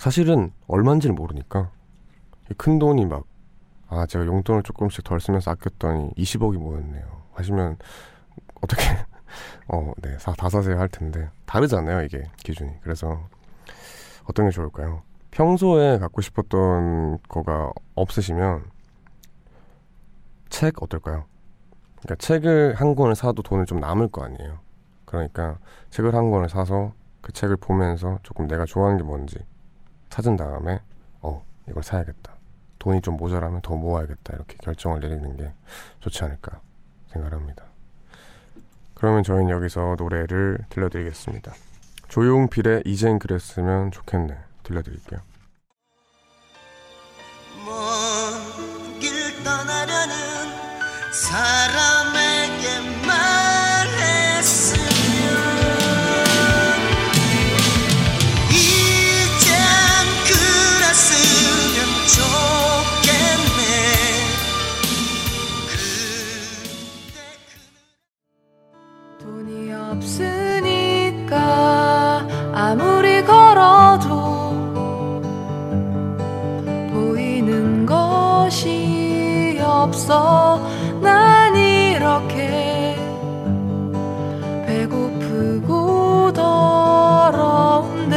사실은 0.00 0.50
얼마인지를 0.66 1.14
모르니까 1.14 1.70
큰 2.56 2.78
돈이 2.78 3.06
막 3.06 3.30
아 3.90 4.06
제가 4.06 4.24
용돈을 4.24 4.62
조금씩 4.62 5.02
덜 5.02 5.20
쓰면서 5.20 5.50
아꼈더니 5.50 6.12
20억이 6.16 6.56
모였네요. 6.56 7.04
하시면 7.34 7.76
어떻게 8.62 8.82
어네 9.66 10.16
다 10.38 10.48
사세요 10.48 10.78
할 10.78 10.88
텐데 10.88 11.28
다르잖아요 11.44 12.02
이게 12.02 12.22
기준이. 12.38 12.70
그래서 12.82 13.28
어떤 14.26 14.46
게 14.46 14.52
좋을까요? 14.52 15.02
평소에 15.32 15.98
갖고 15.98 16.20
싶었던 16.20 17.18
거가 17.28 17.72
없으시면 17.96 18.64
책 20.50 20.80
어떨까요? 20.82 21.24
그러니까 22.02 22.14
책을 22.16 22.74
한 22.76 22.94
권을 22.94 23.16
사도 23.16 23.42
돈을 23.42 23.66
좀 23.66 23.80
남을 23.80 24.08
거 24.08 24.22
아니에요. 24.22 24.60
그러니까 25.04 25.58
책을 25.90 26.14
한 26.14 26.30
권을 26.30 26.48
사서 26.48 26.92
그 27.20 27.32
책을 27.32 27.56
보면서 27.56 28.20
조금 28.22 28.46
내가 28.46 28.64
좋아하는 28.64 28.98
게 28.98 29.02
뭔지 29.02 29.36
찾은 30.10 30.36
다음에 30.36 30.80
어 31.22 31.44
이걸 31.68 31.82
사야겠다. 31.82 32.34
돈이 32.78 33.00
좀 33.02 33.16
모자라면 33.16 33.60
더 33.62 33.74
모아야겠다. 33.76 34.34
이렇게 34.34 34.56
결정을 34.62 35.00
내리는 35.00 35.36
게 35.36 35.52
좋지 36.00 36.24
않을까 36.24 36.60
생각합니다. 37.12 37.64
그러면 38.94 39.22
저희는 39.22 39.50
여기서 39.50 39.96
노래를 39.98 40.58
들려드리겠습니다. 40.68 41.52
조용필의 42.08 42.82
이젠 42.84 43.18
그랬으면 43.18 43.90
좋겠네 43.92 44.36
들려드릴게요. 44.64 45.20
먼길 47.64 49.42
떠나려는 49.44 50.14
사람에 51.12 52.29
없어. 80.10 80.58
난 81.00 81.54
이렇게 81.54 82.96
배고프고 84.66 86.32
더러운데 86.32 88.10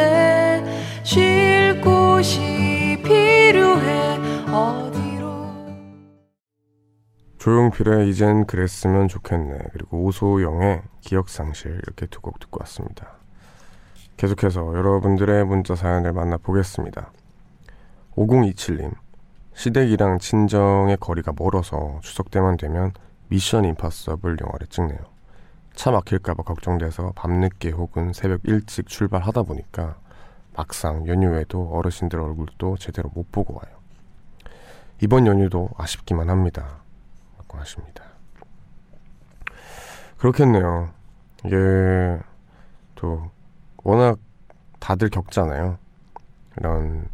쉴 1.03 1.79
곳이 1.81 2.99
필요해. 3.03 4.17
어디로? 4.51 5.45
조용필의 7.37 8.09
이젠 8.09 8.45
그랬으면 8.47 9.07
좋겠네. 9.07 9.59
그리고 9.71 10.03
오소영의 10.05 10.81
기억상실 11.01 11.79
이렇게 11.83 12.07
두 12.07 12.21
곡 12.21 12.39
듣고 12.39 12.57
왔습니다. 12.61 13.19
계속해서 14.17 14.73
여러분들의 14.75 15.45
문자 15.45 15.75
사연을 15.75 16.13
만나보겠습니다. 16.13 17.11
5027님 18.15 18.93
시댁이랑 19.55 20.19
친정의 20.19 20.97
거리가 20.97 21.33
멀어서 21.37 21.99
추석 22.01 22.31
때만 22.31 22.57
되면 22.57 22.91
미션 23.29 23.65
임파서블 23.65 24.37
영화를 24.41 24.67
찍네요 24.67 24.99
차 25.75 25.91
막힐까봐 25.91 26.43
걱정돼서 26.43 27.13
밤늦게 27.15 27.71
혹은 27.71 28.13
새벽 28.13 28.41
일찍 28.43 28.87
출발하다 28.87 29.43
보니까 29.43 29.95
막상 30.55 31.07
연휴에도 31.07 31.69
어르신들 31.73 32.19
얼굴도 32.19 32.77
제대로 32.77 33.09
못 33.13 33.31
보고 33.31 33.55
와요 33.55 33.83
이번 35.01 35.27
연휴도 35.27 35.69
아쉽기만 35.77 36.29
합니다 36.29 36.83
라고 37.53 37.57
하십니다. 37.57 38.03
그렇겠네요. 40.17 40.89
이게 41.45 42.19
또 42.95 43.29
워낙 43.83 44.17
다들 44.79 45.09
겪잖아요. 45.09 45.77
이런 46.57 47.09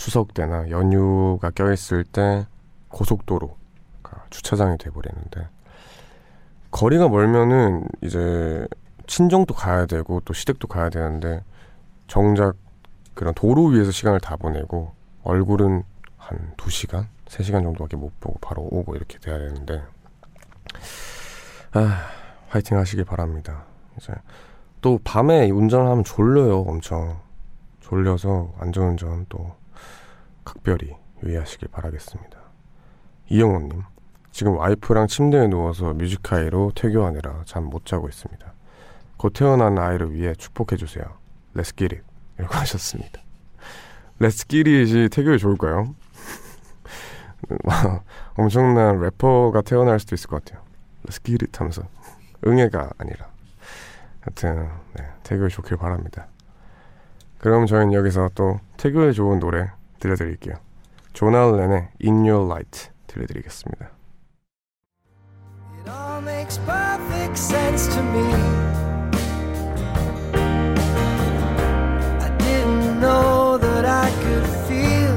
추석 0.00 0.32
때나 0.32 0.70
연휴가 0.70 1.50
껴있을 1.50 2.04
때 2.04 2.46
고속도로가 2.88 4.24
주차장이 4.30 4.78
돼버리는데 4.78 5.46
거리가 6.70 7.10
멀면은 7.10 7.86
이제 8.00 8.66
친정도 9.06 9.52
가야 9.52 9.84
되고 9.84 10.20
또 10.24 10.32
시댁도 10.32 10.68
가야 10.68 10.88
되는데 10.88 11.44
정작 12.06 12.56
그런 13.12 13.34
도로 13.34 13.66
위에서 13.66 13.90
시간을 13.90 14.20
다 14.20 14.36
보내고 14.38 14.94
얼굴은 15.22 15.82
한 16.16 16.54
2시간? 16.56 17.04
3시간 17.26 17.62
정도밖에 17.62 17.96
못 17.96 18.18
보고 18.20 18.38
바로 18.38 18.62
오고 18.62 18.96
이렇게 18.96 19.18
돼야 19.18 19.36
되는데 19.36 19.82
아 21.72 22.06
화이팅 22.48 22.78
하시길 22.78 23.04
바랍니다 23.04 23.66
이제 23.98 24.14
또 24.80 24.98
밤에 25.04 25.50
운전을 25.50 25.90
하면 25.90 26.04
졸려요 26.04 26.60
엄청 26.62 27.20
졸려서 27.80 28.54
안전운전 28.60 29.26
또 29.28 29.59
각별히 30.54 30.96
유의하시길 31.22 31.68
바라겠습니다. 31.68 32.38
이영호님 33.28 33.84
지금 34.32 34.56
와이프랑 34.56 35.06
침대에 35.06 35.46
누워서 35.46 35.92
뮤직하이로 35.94 36.72
퇴교하느라 36.74 37.42
잠 37.44 37.64
못 37.64 37.86
자고 37.86 38.08
있습니다. 38.08 38.52
곧 39.16 39.32
태어난 39.32 39.78
아이를 39.78 40.12
위해 40.12 40.34
축복해주세요. 40.34 41.04
Let's 41.54 41.76
이라고 42.38 42.54
하셨습니다. 42.58 43.22
It이 44.66 45.08
태교에 45.08 45.36
좋을까요? 45.36 45.94
엄청난 48.34 49.00
래퍼가 49.00 49.62
태어날 49.62 50.00
수도 50.00 50.14
있을 50.16 50.28
것 50.28 50.44
같아요. 50.44 50.64
Let's 51.06 51.24
get 51.24 51.46
하면서. 51.58 51.82
응애가 52.44 52.90
아니라. 52.98 53.30
하여튼 54.20 54.68
네, 54.94 55.06
태교에 55.22 55.48
좋길 55.48 55.76
바랍니다. 55.76 56.26
그럼 57.38 57.66
저희는 57.66 57.92
여기서 57.92 58.30
또 58.34 58.58
태교에 58.76 59.12
좋은 59.12 59.38
노래 59.38 59.70
들려드릴게요. 60.00 60.56
조나len의 61.12 61.90
In 62.02 62.26
Your 62.26 62.44
Light 62.46 62.90
들려드리겠습니다. 63.06 63.90
It 65.80 65.88
all 65.88 66.22
makes 66.22 66.58
perfect 66.58 67.38
sense 67.38 67.88
to 67.94 68.02
me. 68.02 68.34
I 72.20 72.30
didn't 72.38 73.00
know 73.00 73.58
that 73.58 73.84
I 73.86 74.10
could 74.22 74.46
feel 74.66 75.16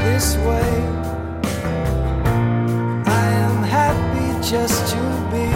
this 0.00 0.36
way. 0.38 0.70
I 3.06 3.28
am 3.30 3.62
happy 3.62 4.40
just 4.42 4.90
to 4.92 5.00
be 5.30 5.53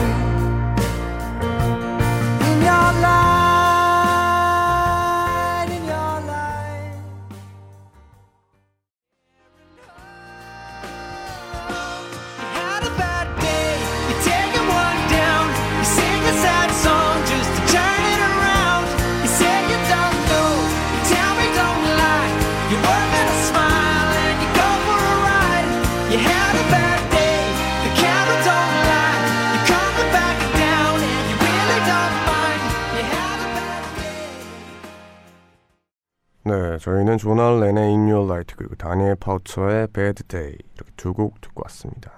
저희는 36.79 37.19
조나 37.19 37.59
렌의 37.61 37.85
In 37.85 38.01
Your 38.11 38.25
Light 38.25 38.55
그리고 38.57 38.75
다니엘 38.75 39.17
파우처의 39.17 39.89
Bad 39.89 40.25
Day 40.25 40.57
이렇게 40.75 40.93
두 40.97 41.13
곡 41.13 41.41
듣고 41.41 41.63
왔습니다. 41.65 42.13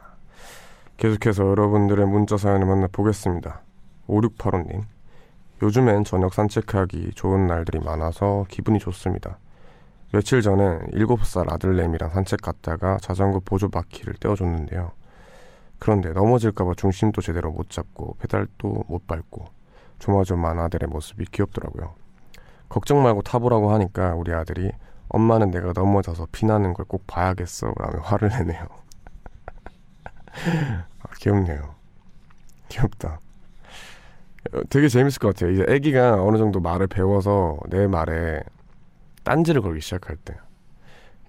계속해서 0.96 1.48
여러분들의 1.48 2.06
문자 2.06 2.36
사연을 2.36 2.66
만나보겠습니다. 2.66 3.62
5685님 4.08 4.82
요즘엔 5.62 6.04
저녁 6.04 6.34
산책하기 6.34 7.12
좋은 7.14 7.46
날들이 7.46 7.78
많아서 7.80 8.44
기분이 8.48 8.78
좋습니다. 8.78 9.38
며칠 10.12 10.42
전에 10.42 10.78
7살 10.92 11.52
아들내미랑 11.52 12.11
산책 12.11 12.40
갔다가 12.42 12.98
자전거 13.00 13.40
보조 13.40 13.68
바퀴를 13.68 14.14
떼어줬는데요. 14.14 14.92
그런데 15.78 16.12
넘어질까봐 16.12 16.74
중심도 16.76 17.22
제대로 17.22 17.50
못 17.50 17.70
잡고 17.70 18.16
페달도 18.18 18.84
못 18.88 19.06
밟고 19.06 19.46
조마조마한 19.98 20.58
아들의 20.58 20.88
모습이 20.88 21.26
귀엽더라고요. 21.30 21.94
걱정 22.70 23.02
말고 23.02 23.22
타보라고 23.22 23.72
하니까 23.74 24.14
우리 24.14 24.32
아들이 24.34 24.72
엄마는 25.10 25.50
내가 25.52 25.72
넘어져서 25.74 26.28
피나는 26.32 26.74
걸 26.74 26.86
꼭 26.86 27.06
봐야겠어 27.06 27.72
라며 27.78 28.00
화를 28.04 28.30
내네요. 28.30 28.66
아, 31.00 31.08
귀엽네요. 31.20 31.74
귀엽다. 32.68 33.20
어, 34.52 34.60
되게 34.70 34.88
재밌을 34.88 35.18
것 35.18 35.34
같아요. 35.34 35.50
이제 35.52 35.64
아기가 35.68 36.22
어느 36.22 36.38
정도 36.38 36.60
말을 36.60 36.86
배워서 36.86 37.58
내 37.68 37.86
말에 37.86 38.42
딴지를 39.24 39.62
걸기 39.62 39.80
시작할 39.80 40.16
때. 40.16 40.36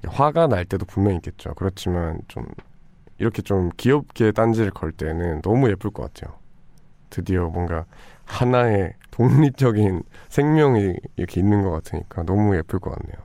화가 0.07 0.47
날 0.47 0.65
때도 0.65 0.85
분명히 0.85 1.17
있겠죠. 1.17 1.53
그렇지만 1.55 2.21
좀 2.27 2.45
이렇게 3.19 3.41
좀 3.41 3.69
귀엽게 3.77 4.31
딴지를 4.33 4.71
걸 4.71 4.91
때는 4.91 5.41
너무 5.41 5.69
예쁠 5.69 5.91
것 5.91 6.13
같아요. 6.13 6.37
드디어 7.09 7.47
뭔가 7.49 7.85
하나의 8.25 8.93
독립적인 9.11 10.03
생명이 10.29 10.95
이렇게 11.15 11.39
있는 11.39 11.63
것 11.63 11.71
같으니까 11.71 12.23
너무 12.23 12.55
예쁠 12.55 12.79
것 12.79 12.91
같네요. 12.91 13.21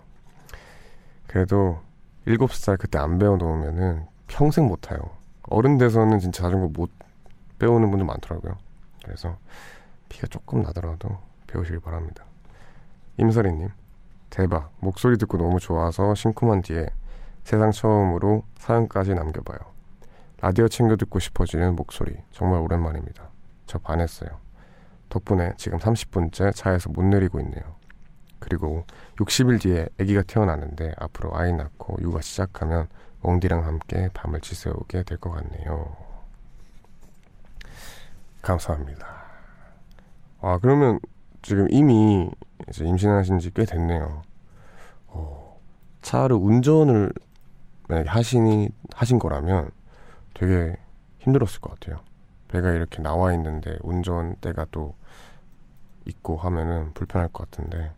그래도 1.26 1.80
7살 2.26 2.78
그때 2.78 2.98
안 2.98 3.18
배워놓으면은 3.18 4.06
평생 4.26 4.66
못 4.66 4.80
타요. 4.80 4.98
어른 5.42 5.78
돼서는 5.78 6.18
진짜 6.18 6.42
자전거 6.44 6.68
못 6.68 6.90
배우는 7.58 7.90
분들 7.90 8.04
많더라고요. 8.06 8.56
그래서 9.04 9.36
피가 10.08 10.26
조금 10.26 10.62
나더라도 10.62 11.18
배우시길 11.46 11.80
바랍니다. 11.80 12.24
임설이님, 13.18 13.68
대박. 14.30 14.72
목소리 14.80 15.16
듣고 15.18 15.38
너무 15.38 15.60
좋아서 15.60 16.14
심쿵한 16.14 16.62
뒤에 16.62 16.88
세상 17.44 17.70
처음으로 17.70 18.42
사연까지 18.58 19.14
남겨봐요. 19.14 19.58
라디오 20.40 20.68
챙겨 20.68 20.96
듣고 20.96 21.18
싶어지는 21.18 21.76
목소리. 21.76 22.16
정말 22.32 22.60
오랜만입니다. 22.60 23.30
저 23.66 23.78
반했어요. 23.78 24.45
덕분에 25.16 25.52
지금 25.56 25.78
30분째 25.78 26.54
차에서 26.54 26.90
못 26.90 27.02
내리고 27.04 27.40
있네요. 27.40 27.62
그리고 28.38 28.84
60일 29.16 29.60
뒤에 29.62 29.88
아기가 29.98 30.22
태어나는데 30.22 30.92
앞으로 30.98 31.34
아이 31.36 31.52
낳고 31.54 31.96
육아 32.02 32.20
시작하면 32.20 32.86
웡디랑 33.22 33.64
함께 33.64 34.10
밤을 34.12 34.40
지새우게 34.42 35.04
될 35.04 35.16
것 35.18 35.30
같네요. 35.30 35.96
감사합니다. 38.42 39.06
아 40.42 40.58
그러면 40.60 41.00
지금 41.42 41.66
이미 41.70 42.30
이제 42.68 42.84
임신하신 42.84 43.38
지 43.38 43.50
꽤 43.52 43.64
됐네요. 43.64 44.22
어, 45.08 45.58
차를 46.02 46.36
운전을 46.36 47.12
만약에 47.88 48.08
하시니 48.08 48.68
하신 48.94 49.18
거라면 49.18 49.70
되게 50.34 50.76
힘들었을 51.20 51.60
것 51.60 51.70
같아요. 51.80 52.00
배가 52.56 52.70
이렇게 52.72 53.02
나와 53.02 53.34
있는데 53.34 53.76
운전대가 53.82 54.66
또 54.70 54.94
있고 56.06 56.38
하면은 56.38 56.94
불편할 56.94 57.28
것 57.28 57.50
같은데 57.50 57.92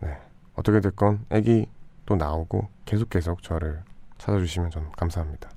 네 0.00 0.16
어떻게 0.54 0.80
됐건 0.80 1.26
아기 1.30 1.68
또 2.04 2.14
나오고 2.14 2.68
계속 2.84 3.10
계속 3.10 3.42
저를 3.42 3.82
찾아주시면 4.18 4.70
전 4.70 4.92
감사합니다. 4.92 5.50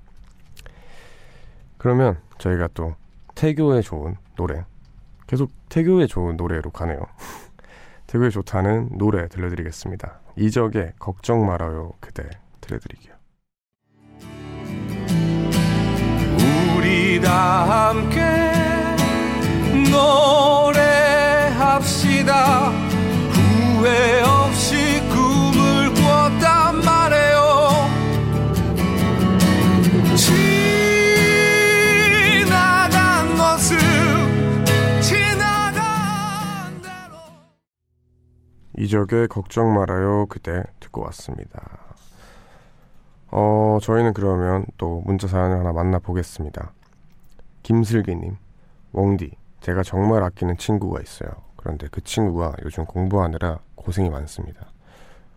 그러면 1.77 2.19
저희가 2.39 2.69
또 2.73 2.95
태교에 3.35 3.81
좋은 3.81 4.15
노래 4.35 4.65
계속 5.27 5.51
태교에 5.69 6.07
좋은 6.07 6.35
노래로 6.35 6.71
가네요. 6.71 6.99
태교에 8.07 8.31
좋다는 8.31 8.97
노래 8.97 9.27
들려드리겠습니다. 9.27 10.19
이적의 10.35 10.93
걱정 10.97 11.45
말아요 11.45 11.93
그대 11.99 12.27
들려드릴게요. 12.61 13.18
우리 17.19 17.25
다 17.25 17.89
함께 17.89 18.21
노래합시다 21.59 22.69
후회 23.29 24.21
없이 24.21 25.01
꿈을 25.09 25.93
꿨단 25.95 26.79
말이에요 26.85 27.89
지나간 32.45 33.35
모습 33.35 33.77
지나간 35.01 36.81
대로 36.81 37.17
이적의 38.77 39.27
걱정 39.27 39.73
말아요 39.73 40.25
그대 40.27 40.63
듣고 40.79 41.01
왔습니다. 41.03 41.79
어 43.31 43.77
저희는 43.81 44.13
그러면 44.13 44.65
또 44.77 45.01
문자 45.05 45.27
사연을 45.27 45.59
하나 45.59 45.73
만나보겠습니다. 45.73 46.71
김슬기님, 47.63 48.37
웡디, 48.93 49.35
제가 49.61 49.83
정말 49.83 50.23
아끼는 50.23 50.57
친구가 50.57 51.01
있어요. 51.01 51.29
그런데 51.55 51.87
그 51.91 52.01
친구가 52.01 52.55
요즘 52.63 52.85
공부하느라 52.85 53.59
고생이 53.75 54.09
많습니다. 54.09 54.71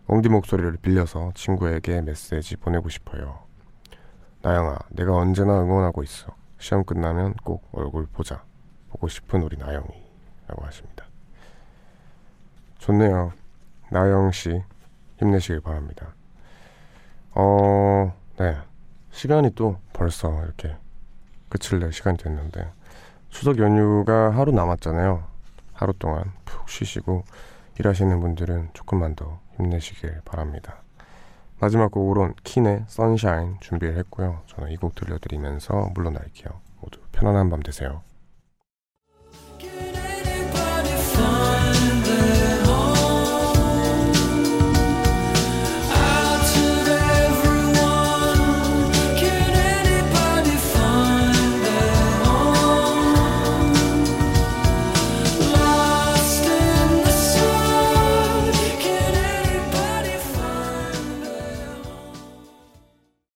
웡디 0.07 0.29
목소리를 0.29 0.77
빌려서 0.77 1.31
친구에게 1.35 2.01
메시지 2.01 2.55
보내고 2.57 2.89
싶어요. 2.89 3.39
나영아, 4.41 4.77
내가 4.89 5.15
언제나 5.15 5.61
응원하고 5.61 6.03
있어. 6.03 6.35
시험 6.57 6.83
끝나면 6.83 7.33
꼭 7.43 7.67
얼굴 7.71 8.05
보자. 8.05 8.43
보고 8.89 9.07
싶은 9.07 9.41
우리 9.41 9.57
나영이. 9.57 9.87
라고 10.47 10.65
하십니다. 10.65 11.05
좋네요. 12.77 13.31
나영 13.89 14.31
씨, 14.31 14.61
힘내시길 15.19 15.61
바랍니다. 15.61 16.13
어, 17.35 18.13
네. 18.37 18.57
시간이 19.11 19.51
또 19.51 19.77
벌써 19.93 20.43
이렇게 20.43 20.75
끝을 21.53 21.79
낼 21.79 21.93
시간이 21.93 22.17
됐는데, 22.17 22.71
추석 23.29 23.59
연휴가 23.59 24.31
하루 24.31 24.51
남았잖아요. 24.51 25.23
하루 25.73 25.93
동안 25.93 26.31
푹 26.45 26.67
쉬시고, 26.69 27.23
일하시는 27.79 28.19
분들은 28.19 28.69
조금만 28.73 29.15
더 29.15 29.39
힘내시길 29.57 30.21
바랍니다. 30.25 30.77
마지막 31.59 31.91
곡으론 31.91 32.33
킨의 32.43 32.85
선샤인 32.87 33.57
준비를 33.61 33.97
했고요. 33.97 34.41
저는 34.47 34.71
이 34.71 34.77
곡 34.77 34.95
들려드리면서 34.95 35.91
물러날게요. 35.93 36.59
모두 36.81 36.99
편안한 37.11 37.49
밤 37.49 37.61
되세요. 37.61 38.01